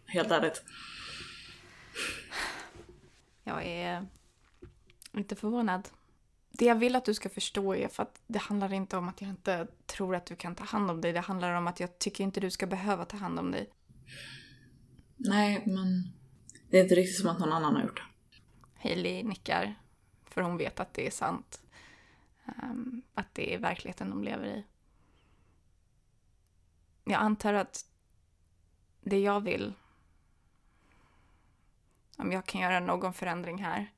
Helt 0.06 0.32
ärligt. 0.32 0.64
jag 3.44 3.66
är 3.66 4.08
inte 5.14 5.36
förvånad. 5.36 5.90
Det 6.52 6.66
jag 6.66 6.76
vill 6.76 6.96
att 6.96 7.06
du 7.06 7.14
ska 7.14 7.30
förstå 7.30 7.76
är 7.76 7.88
för 7.88 8.04
att 8.04 8.22
det 8.28 8.40
handlar 8.40 8.74
inte 8.74 8.98
om 8.98 9.10
att 9.10 9.22
jag 9.22 9.30
inte 9.30 9.68
tror 9.86 10.16
att 10.16 10.26
du 10.26 10.36
kan 10.36 10.56
ta 10.56 10.64
hand 10.64 10.92
om 10.92 11.02
dig. 11.02 11.14
Det 11.14 11.20
handlar 11.20 11.54
om 11.54 11.68
att 11.68 11.80
jag 11.80 12.00
tycker 12.00 12.24
inte 12.24 12.40
du 12.40 12.52
ska 12.52 12.68
behöva 12.68 13.06
ta 13.06 13.18
hand 13.18 13.40
om 13.40 13.52
dig. 13.52 13.70
Nej, 15.16 15.64
men 15.66 16.14
det 16.70 16.80
är 16.80 16.84
inte 16.84 16.96
riktigt 16.96 17.20
som 17.20 17.30
att 17.30 17.40
någon 17.40 17.54
annan 17.54 17.76
har 17.76 17.84
gjort 17.84 17.98
det. 17.98 18.07
Hailey 18.88 19.24
nickar, 19.24 19.76
för 20.26 20.42
hon 20.42 20.58
vet 20.58 20.80
att 20.80 20.94
det 20.94 21.08
är 21.08 21.12
sant. 21.12 21.62
Ehm, 22.46 23.02
att 23.14 23.34
det 23.34 23.54
är 23.54 23.60
verkligheten 23.60 24.10
de 24.10 24.24
lever 24.24 24.48
i. 24.48 24.64
Jag 27.04 27.22
antar 27.22 27.54
att 27.54 27.86
det 29.02 29.20
jag 29.20 29.42
vill, 29.42 29.74
om 32.18 32.32
jag 32.32 32.46
kan 32.46 32.62
göra 32.62 32.80
någon 32.80 33.14
förändring 33.14 33.64
här, 33.64 33.92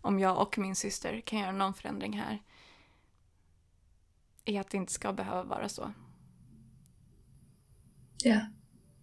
om 0.00 0.18
jag 0.18 0.42
och 0.42 0.58
min 0.58 0.76
syster 0.76 1.20
kan 1.20 1.38
göra 1.38 1.52
någon 1.52 1.74
förändring 1.74 2.12
här, 2.12 2.42
är 4.44 4.60
att 4.60 4.70
det 4.70 4.76
inte 4.76 4.92
ska 4.92 5.12
behöva 5.12 5.44
vara 5.44 5.68
så. 5.68 5.92
Ja. 8.18 8.40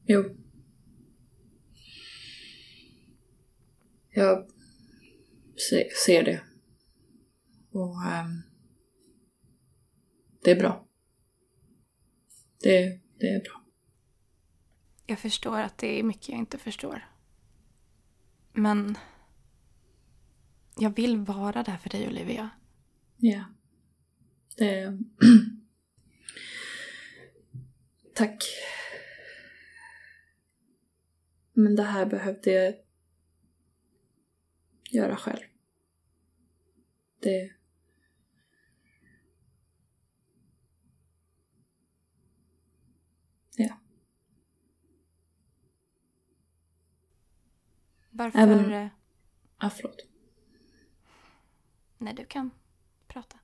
Jo. 0.06 0.38
Jag 4.10 4.48
se, 5.70 5.90
ser 6.06 6.24
det. 6.24 6.42
Och 7.72 8.04
ehm, 8.06 8.42
det 10.44 10.52
är 10.52 10.56
bra. 10.60 10.88
Det, 12.60 13.00
det 13.20 13.28
är 13.28 13.40
bra. 13.42 13.64
Jag 15.06 15.20
förstår 15.20 15.60
att 15.60 15.78
det 15.78 16.00
är 16.00 16.04
mycket 16.04 16.30
jag 16.30 16.40
inte 16.40 16.58
förstår. 16.58 17.10
Men 18.54 18.98
jag 20.76 20.96
vill 20.96 21.18
vara 21.18 21.64
där 21.64 21.78
för 21.78 21.90
dig, 21.90 22.08
Olivia. 22.08 22.50
Ja. 23.18 23.44
Det... 24.58 24.98
Tack. 28.16 28.44
Men 31.54 31.76
det 31.76 31.84
här 31.84 32.06
behövde 32.06 32.52
jag 32.52 32.76
göra 34.92 35.16
själv. 35.16 35.53
Det... 37.24 37.52
Ja. 43.56 43.80
Varför... 48.12 48.40
Även- 48.40 48.90
Ah, 49.58 49.70
förlåt. 49.70 50.08
Nej, 51.98 52.14
du 52.14 52.26
kan 52.26 52.52
prata. 53.08 53.40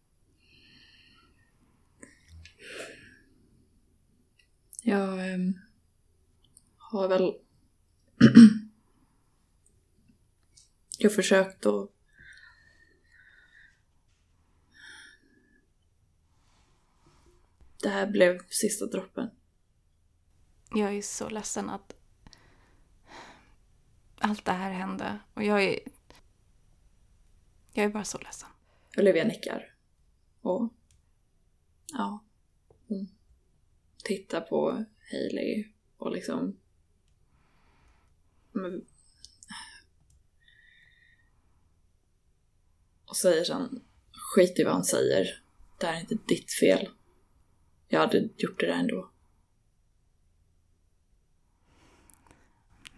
Jag 4.81 5.33
ehm, 5.33 5.59
har 6.77 7.07
väl... 7.07 7.21
jag 10.97 11.09
har 11.09 11.15
försökt 11.15 11.65
att... 11.65 11.98
Det 17.81 17.89
här 17.89 18.07
blev 18.07 18.39
sista 18.49 18.85
droppen. 18.85 19.29
Jag 20.75 20.95
är 20.95 21.01
så 21.01 21.29
ledsen 21.29 21.69
att 21.69 21.95
allt 24.19 24.45
det 24.45 24.51
här 24.51 24.71
hände. 24.71 25.19
Och 25.33 25.43
jag 25.43 25.63
är... 25.63 25.79
Jag 27.73 27.85
är 27.85 27.89
bara 27.89 28.03
så 28.03 28.17
ledsen. 28.17 28.49
Olivia 28.97 29.23
nickar. 29.23 29.75
Och... 30.41 30.73
Ja. 31.93 32.25
Hon 32.87 33.07
tittar 34.03 34.41
på 34.41 34.85
Hailey 35.11 35.67
och 35.97 36.11
liksom... 36.11 36.59
Men, 38.51 38.85
och 43.05 43.17
säger 43.17 43.43
sen, 43.43 43.85
skit 44.11 44.59
i 44.59 44.63
vad 44.63 44.73
han 44.73 44.83
säger. 44.83 45.43
Det 45.77 45.85
här 45.85 45.95
är 45.95 45.99
inte 45.99 46.17
ditt 46.27 46.51
fel. 46.51 46.89
Jag 47.91 47.99
hade 47.99 48.29
gjort 48.37 48.59
det 48.59 48.65
där 48.65 48.73
ändå. 48.73 49.09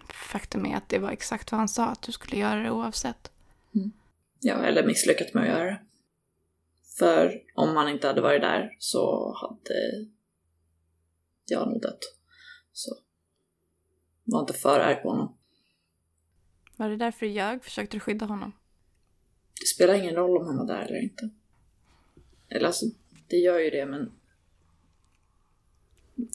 Faktum 0.10 0.66
är 0.66 0.78
att 0.78 0.90
det 0.90 1.00
var 1.00 1.12
exakt 1.12 1.52
vad 1.52 1.60
han 1.60 1.70
sa, 1.70 1.86
att 1.86 2.02
du 2.02 2.12
skulle 2.12 2.38
göra 2.38 2.64
det 2.64 2.72
oavsett. 2.72 3.32
Ja, 4.40 4.64
eller 4.64 4.88
misslyckats 4.88 5.34
med 5.34 5.44
att 5.44 5.50
göra 5.50 5.66
det. 5.66 5.82
För 7.00 7.44
om 7.54 7.76
han 7.76 7.90
inte 7.90 8.08
hade 8.08 8.22
varit 8.22 8.42
där 8.42 8.76
så 8.80 9.34
hade 9.42 10.08
jag 11.46 11.70
nog 11.70 11.82
dött. 11.82 12.00
Så 12.72 12.96
var 14.24 14.40
inte 14.40 14.54
för 14.54 14.80
arg 14.80 14.96
på 14.96 15.10
honom. 15.10 15.38
Var 16.76 16.90
det 16.90 16.98
därför 16.98 17.26
du 17.26 17.32
ljög? 17.32 17.64
Försökte 17.64 17.96
du 17.96 18.00
skydda 18.00 18.26
honom? 18.26 18.52
Det 19.60 19.66
spelar 19.66 19.94
ingen 19.94 20.16
roll 20.16 20.38
om 20.38 20.48
han 20.48 20.58
var 20.58 20.66
där 20.66 20.86
eller 20.86 21.02
inte. 21.02 21.30
Eller 22.50 22.68
alltså, 22.68 22.86
det 23.28 23.38
gör 23.38 23.60
ju 23.60 23.70
det 23.70 23.86
men 23.86 24.12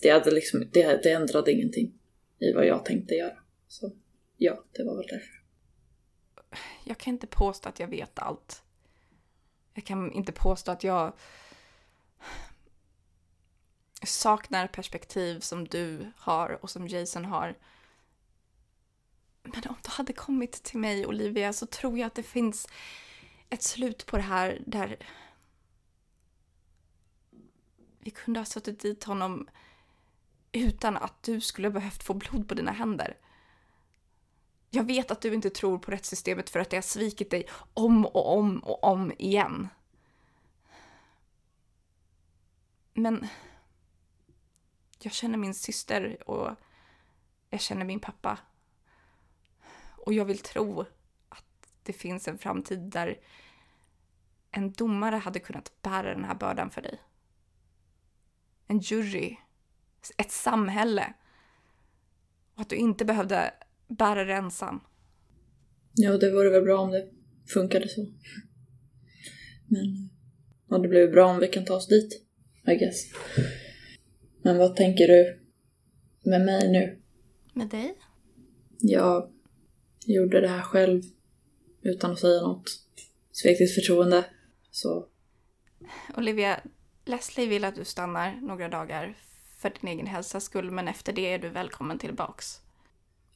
det, 0.03 0.11
hade 0.11 0.31
liksom, 0.31 0.69
det, 0.73 1.03
det 1.03 1.13
ändrade 1.13 1.53
ingenting 1.53 1.99
i 2.39 2.53
vad 2.53 2.67
jag 2.67 2.85
tänkte 2.85 3.15
göra. 3.15 3.39
Så 3.69 3.93
ja, 4.37 4.65
det 4.73 4.85
var 4.85 4.97
väl 4.97 5.07
därför. 5.07 5.43
Jag 6.85 6.99
kan 6.99 7.13
inte 7.13 7.27
påstå 7.27 7.69
att 7.69 7.81
jag 7.81 7.89
vet 7.89 8.19
allt. 8.19 8.63
Jag 9.75 9.85
kan 9.85 10.13
inte 10.13 10.33
påstå 10.33 10.71
att 10.71 10.85
jag 10.85 11.13
saknar 14.03 14.67
perspektiv 14.67 15.41
som 15.41 15.69
du 15.69 16.13
har 16.17 16.59
och 16.63 16.71
som 16.71 16.89
Jason 16.89 17.25
har. 17.25 17.59
Men 19.43 19.63
om 19.69 19.77
du 19.83 19.91
hade 19.91 20.13
kommit 20.13 20.53
till 20.53 20.79
mig, 20.79 21.07
Olivia, 21.07 21.53
så 21.53 21.67
tror 21.67 21.99
jag 21.99 22.07
att 22.07 22.15
det 22.15 22.23
finns 22.23 22.69
ett 23.51 23.63
slut 23.63 24.07
på 24.07 24.17
det 24.17 24.23
här 24.23 24.63
där 24.67 24.97
vi 27.99 28.11
kunde 28.11 28.41
ha 28.41 28.45
suttit 28.45 28.81
dit 28.81 29.05
honom 29.05 29.49
utan 30.57 30.97
att 30.97 31.23
du 31.23 31.41
skulle 31.41 31.71
behövt 31.71 32.03
få 32.03 32.15
blod 32.15 32.49
på 32.49 32.55
dina 32.55 32.73
händer. 32.73 33.17
Jag 34.71 34.85
vet 34.85 35.11
att 35.11 35.21
du 35.21 35.35
inte 35.35 35.51
tror 35.51 35.79
på 35.79 35.91
rättssystemet 35.91 36.51
för 36.51 36.61
att 36.61 36.71
det 36.71 36.77
har 36.77 36.83
svikit 36.83 37.31
dig 37.31 37.49
om 37.75 38.07
och 38.07 38.37
om 38.39 38.59
och 38.59 38.85
om 38.85 39.13
igen. 39.19 39.69
Men 42.95 43.27
jag 44.99 45.13
känner 45.13 45.39
min 45.39 45.55
syster 45.55 46.31
och 46.31 46.51
jag 47.51 47.61
känner 47.61 47.85
min 47.85 48.01
pappa. 48.01 48.39
Och 49.97 50.13
jag 50.13 50.25
vill 50.25 50.39
tro 50.39 50.85
att 51.29 51.45
det 51.83 51.93
finns 51.93 52.29
en 52.29 52.39
framtid 52.39 52.79
där 52.79 53.21
en 54.51 54.73
domare 54.73 55.17
hade 55.17 55.41
kunnat 55.41 55.83
bära 55.83 56.15
den 56.15 56.25
här 56.25 56.35
bördan 56.35 56.71
för 56.71 56.83
dig. 56.83 57.03
En 58.67 58.79
jury. 58.79 59.37
Ett 60.17 60.31
samhälle. 60.31 61.15
Och 62.55 62.61
att 62.61 62.69
du 62.69 62.77
inte 62.77 63.05
behövde 63.05 63.55
bära 63.89 64.25
det 64.25 64.35
ensam. 64.35 64.81
Ja, 65.95 66.19
det 66.19 66.31
vore 66.31 66.51
väl 66.51 66.63
bra 66.63 66.79
om 66.79 66.91
det 66.91 67.11
funkade 67.47 67.89
så. 67.89 68.07
Men 69.67 70.11
ja, 70.69 70.79
det 70.79 70.89
blir 70.89 71.09
bra 71.09 71.27
om 71.27 71.39
vi 71.39 71.49
kan 71.49 71.65
ta 71.65 71.75
oss 71.75 71.89
dit, 71.89 72.23
I 72.67 72.75
guess. 72.75 73.13
Men 74.43 74.59
vad 74.59 74.77
tänker 74.77 75.09
du 75.09 75.41
med 76.31 76.45
mig 76.45 76.73
nu? 76.73 77.03
Med 77.53 77.69
dig? 77.69 77.99
Jag 78.79 79.33
gjorde 80.07 80.41
det 80.41 80.49
här 80.49 80.63
själv 80.63 81.03
utan 81.83 82.13
att 82.13 82.19
säga 82.19 82.41
något. 82.41 82.65
Svek 83.33 83.59
ditt 83.59 83.75
förtroende. 83.75 84.25
Så 84.71 85.07
Olivia, 86.17 86.61
Leslie 87.05 87.47
vill 87.47 87.65
att 87.65 87.75
du 87.75 87.85
stannar 87.85 88.41
några 88.41 88.69
dagar 88.69 89.19
för 89.71 89.81
din 89.81 89.95
egen 89.95 90.07
hälsas 90.07 90.45
skull, 90.45 90.71
men 90.71 90.89
efter 90.89 91.13
det 91.13 91.33
är 91.33 91.39
du 91.39 91.49
välkommen 91.49 91.99
tillbaks. 91.99 92.61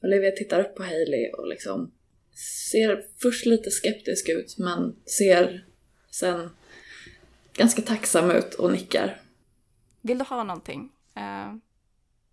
Olivia 0.01 0.31
tittar 0.31 0.59
upp 0.59 0.75
på 0.75 0.83
Hailey 0.83 1.31
och 1.31 1.47
liksom 1.47 1.91
ser 2.71 3.03
först 3.21 3.45
lite 3.45 3.71
skeptisk 3.71 4.29
ut 4.29 4.57
men 4.57 4.95
ser 5.05 5.65
sen 6.11 6.49
ganska 7.53 7.81
tacksam 7.81 8.31
ut 8.31 8.53
och 8.53 8.71
nickar. 8.71 9.21
Vill 10.01 10.17
du 10.17 10.25
ha 10.25 10.43
någonting? 10.43 10.91
Eh, 11.15 11.55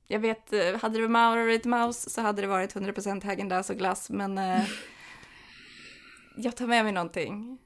jag 0.06 0.20
vet, 0.20 0.52
eh, 0.52 0.76
hade 0.80 0.98
du 0.98 1.08
Maurit 1.08 1.64
Mouse 1.64 2.10
så 2.10 2.20
hade 2.20 2.42
det 2.42 2.48
varit 2.48 2.74
100% 2.74 3.24
Häagen-Dazs 3.24 3.70
och 3.70 3.78
glass, 3.78 4.10
men 4.10 4.38
eh, 4.38 4.64
jag 6.36 6.56
tar 6.56 6.66
med 6.66 6.84
mig 6.84 6.92
någonting. 6.92 7.58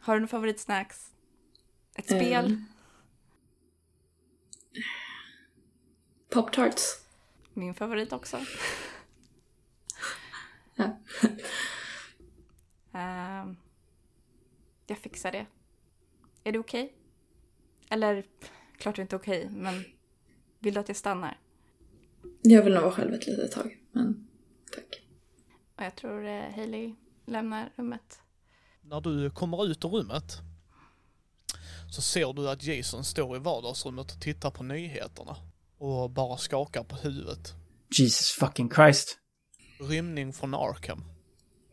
Har 0.00 0.14
du 0.14 0.20
några 0.20 0.30
favoritsnacks? 0.30 1.10
Ett 1.96 2.06
spel? 2.06 2.44
Ehm. 2.44 2.64
Pop-tarts. 6.32 7.00
Min 7.54 7.74
favorit 7.74 8.12
också. 8.12 8.38
Ja. 10.74 10.98
Ehm, 12.92 13.56
jag 14.86 14.98
fixar 14.98 15.32
det. 15.32 15.46
Är 16.44 16.52
du 16.52 16.58
okej? 16.58 16.94
Eller, 17.90 18.24
klart 18.76 18.96
du 18.96 19.00
är 19.00 19.04
inte 19.04 19.16
okej, 19.16 19.48
men 19.50 19.84
vill 20.58 20.74
du 20.74 20.80
att 20.80 20.88
jag 20.88 20.96
stannar? 20.96 21.38
Jag 22.42 22.62
vill 22.62 22.74
nog 22.74 22.82
vara 22.82 22.92
själv 22.92 23.14
ett 23.14 23.26
litet 23.26 23.52
tag, 23.52 23.78
men 23.92 24.28
tack. 24.74 25.02
Och 25.76 25.84
jag 25.84 25.96
tror 25.96 26.26
eh, 26.26 26.50
Hailey 26.54 26.94
lämnar 27.26 27.72
rummet. 27.76 28.20
När 28.82 29.00
du 29.00 29.30
kommer 29.30 29.66
ut 29.66 29.84
ur 29.84 29.88
rummet 29.88 30.32
så 31.90 32.02
ser 32.02 32.32
du 32.32 32.48
att 32.48 32.62
Jason 32.62 33.04
står 33.04 33.36
i 33.36 33.38
vardagsrummet 33.38 34.12
och 34.12 34.20
tittar 34.20 34.50
på 34.50 34.62
nyheterna 34.62 35.36
och 35.82 36.10
bara 36.10 36.36
skakar 36.36 36.82
på 36.82 36.96
huvudet. 36.96 37.54
Jesus 37.98 38.30
fucking 38.30 38.70
Christ. 38.70 39.18
Rymning 39.80 40.32
från 40.32 40.54
Arkham. 40.54 41.04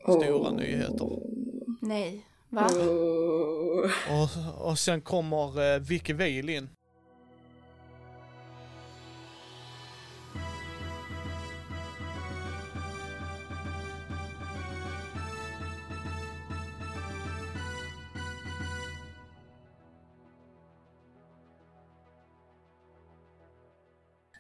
Stora 0.02 0.52
nyheter. 0.52 1.10
Nej, 1.82 2.26
va? 2.50 2.70
Och, 4.10 4.30
och 4.70 4.80
sen 4.80 5.02
kommer 5.02 5.74
eh, 5.74 5.80
Vicky 5.80 6.14
Vale 6.14 6.54
in. 6.54 6.70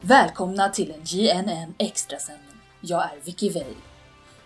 Välkomna 0.10 0.70
till 0.70 0.92
en 0.92 1.04
GNN 1.04 1.74
extrasändning. 1.78 2.56
Jag 2.82 3.04
är 3.04 3.20
Vicky 3.24 3.50
Vale. 3.50 3.76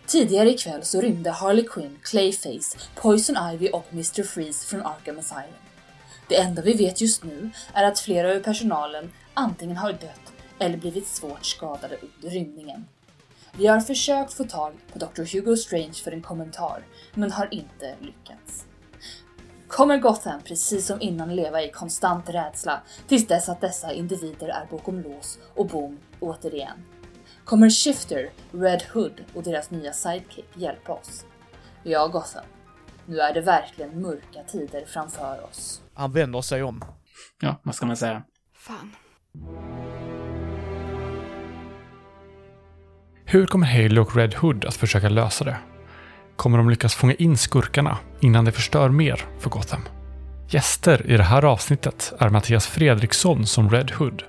Tidigare 0.05 0.49
ikväll 0.49 0.83
så 0.83 1.01
rymde 1.01 1.31
Harley 1.31 1.65
Quinn, 1.67 1.99
Clayface, 2.01 2.77
Poison 2.95 3.35
Ivy 3.53 3.69
och 3.69 3.85
Mr. 3.91 4.23
Freeze 4.23 4.67
från 4.67 4.81
Arkham 4.81 5.19
Asylum. 5.19 5.59
Det 6.27 6.35
enda 6.35 6.61
vi 6.61 6.73
vet 6.73 7.01
just 7.01 7.23
nu 7.23 7.49
är 7.73 7.83
att 7.83 7.99
flera 7.99 8.33
ur 8.33 8.39
personalen 8.39 9.11
antingen 9.33 9.77
har 9.77 9.91
dött 9.91 10.33
eller 10.59 10.77
blivit 10.77 11.07
svårt 11.07 11.45
skadade 11.45 11.97
under 12.01 12.35
rymningen. 12.35 12.85
Vi 13.57 13.67
har 13.67 13.79
försökt 13.79 14.33
få 14.33 14.43
tag 14.43 14.73
på 14.93 14.99
Dr. 14.99 15.33
Hugo 15.33 15.57
Strange 15.57 15.93
för 15.93 16.11
en 16.11 16.21
kommentar, 16.21 16.83
men 17.13 17.31
har 17.31 17.53
inte 17.53 17.95
lyckats. 17.99 18.65
Kommer 19.75 19.97
Gotham 19.97 20.41
precis 20.41 20.85
som 20.85 21.01
innan 21.01 21.35
leva 21.35 21.61
i 21.61 21.71
konstant 21.71 22.29
rädsla 22.29 22.81
tills 23.07 23.27
dess 23.27 23.49
att 23.49 23.61
dessa 23.61 23.93
individer 23.93 24.47
är 24.47 24.65
bakom 24.71 24.99
lås 24.99 25.39
och 25.55 25.67
bom 25.67 25.99
återigen? 26.19 26.85
Kommer 27.45 27.69
Shifter, 27.69 28.29
Red 28.51 28.83
Hood 28.93 29.23
och 29.33 29.43
deras 29.43 29.71
nya 29.71 29.93
sidekick 29.93 30.45
hjälpa 30.53 30.93
oss? 30.93 31.25
Ja, 31.83 32.07
Gotham. 32.07 32.43
Nu 33.05 33.19
är 33.19 33.33
det 33.33 33.41
verkligen 33.41 34.01
mörka 34.01 34.43
tider 34.47 34.85
framför 34.87 35.43
oss. 35.43 35.81
Han 35.93 36.11
vänder 36.11 36.41
sig 36.41 36.63
om. 36.63 36.83
Ja, 37.41 37.61
vad 37.63 37.75
ska 37.75 37.85
man 37.85 37.97
säga? 37.97 38.23
Fan. 38.55 38.95
Hur 43.25 43.45
kommer 43.45 43.67
Haley 43.67 43.99
och 43.99 44.15
Red 44.15 44.33
Hood 44.33 44.65
att 44.65 44.75
försöka 44.75 45.09
lösa 45.09 45.43
det? 45.43 45.57
Kommer 46.35 46.57
de 46.57 46.69
lyckas 46.69 46.95
fånga 46.95 47.13
in 47.13 47.37
skurkarna 47.37 47.97
innan 48.19 48.45
de 48.45 48.51
förstör 48.51 48.89
mer 48.89 49.25
för 49.39 49.49
Gotham? 49.49 49.81
Gäster 50.49 51.11
i 51.11 51.17
det 51.17 51.23
här 51.23 51.45
avsnittet 51.45 52.13
är 52.19 52.29
Mattias 52.29 52.67
Fredriksson 52.67 53.45
som 53.45 53.69
Red 53.69 53.91
Hood, 53.91 54.23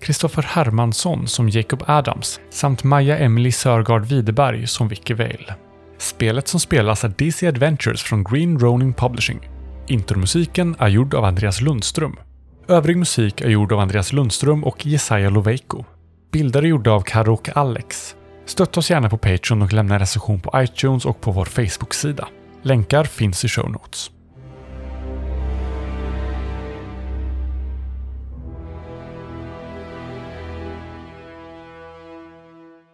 Kristoffer 0.00 0.42
Hermansson 0.42 1.26
som 1.26 1.48
Jacob 1.48 1.82
Adams 1.86 2.40
samt 2.50 2.84
Maja 2.84 3.18
Emily 3.18 3.52
Sörgard 3.52 4.04
Widerberg 4.04 4.66
som 4.66 4.88
Vicky 4.88 5.14
Vale. 5.14 5.54
Spelet 5.98 6.48
som 6.48 6.60
spelas 6.60 7.04
är 7.04 7.08
DC 7.08 7.48
Adventures 7.48 8.02
från 8.02 8.24
Green 8.24 8.58
Ronin 8.58 8.94
Publishing. 8.94 9.48
Intromusiken 9.86 10.76
är 10.78 10.88
gjord 10.88 11.14
av 11.14 11.24
Andreas 11.24 11.60
Lundström. 11.60 12.16
Övrig 12.68 12.96
musik 12.96 13.40
är 13.40 13.48
gjord 13.48 13.72
av 13.72 13.80
Andreas 13.80 14.12
Lundström 14.12 14.64
och 14.64 14.86
Jesaja 14.86 15.30
Loveiko. 15.30 15.84
Bilder 16.32 16.62
är 16.62 16.66
gjorda 16.66 16.90
av 16.90 17.00
Karo 17.00 17.32
och 17.32 17.56
Alex. 17.56 18.16
Stötta 18.50 18.80
oss 18.80 18.90
gärna 18.90 19.08
på 19.08 19.18
Patreon 19.18 19.62
och 19.62 19.72
lämna 19.72 19.94
en 19.94 20.00
recension 20.00 20.40
på 20.40 20.62
iTunes 20.62 21.04
och 21.04 21.20
på 21.20 21.32
vår 21.32 21.44
Facebook-sida. 21.44 22.28
Länkar 22.62 23.04
finns 23.04 23.44
i 23.44 23.48
show 23.48 23.70
notes. 23.70 24.10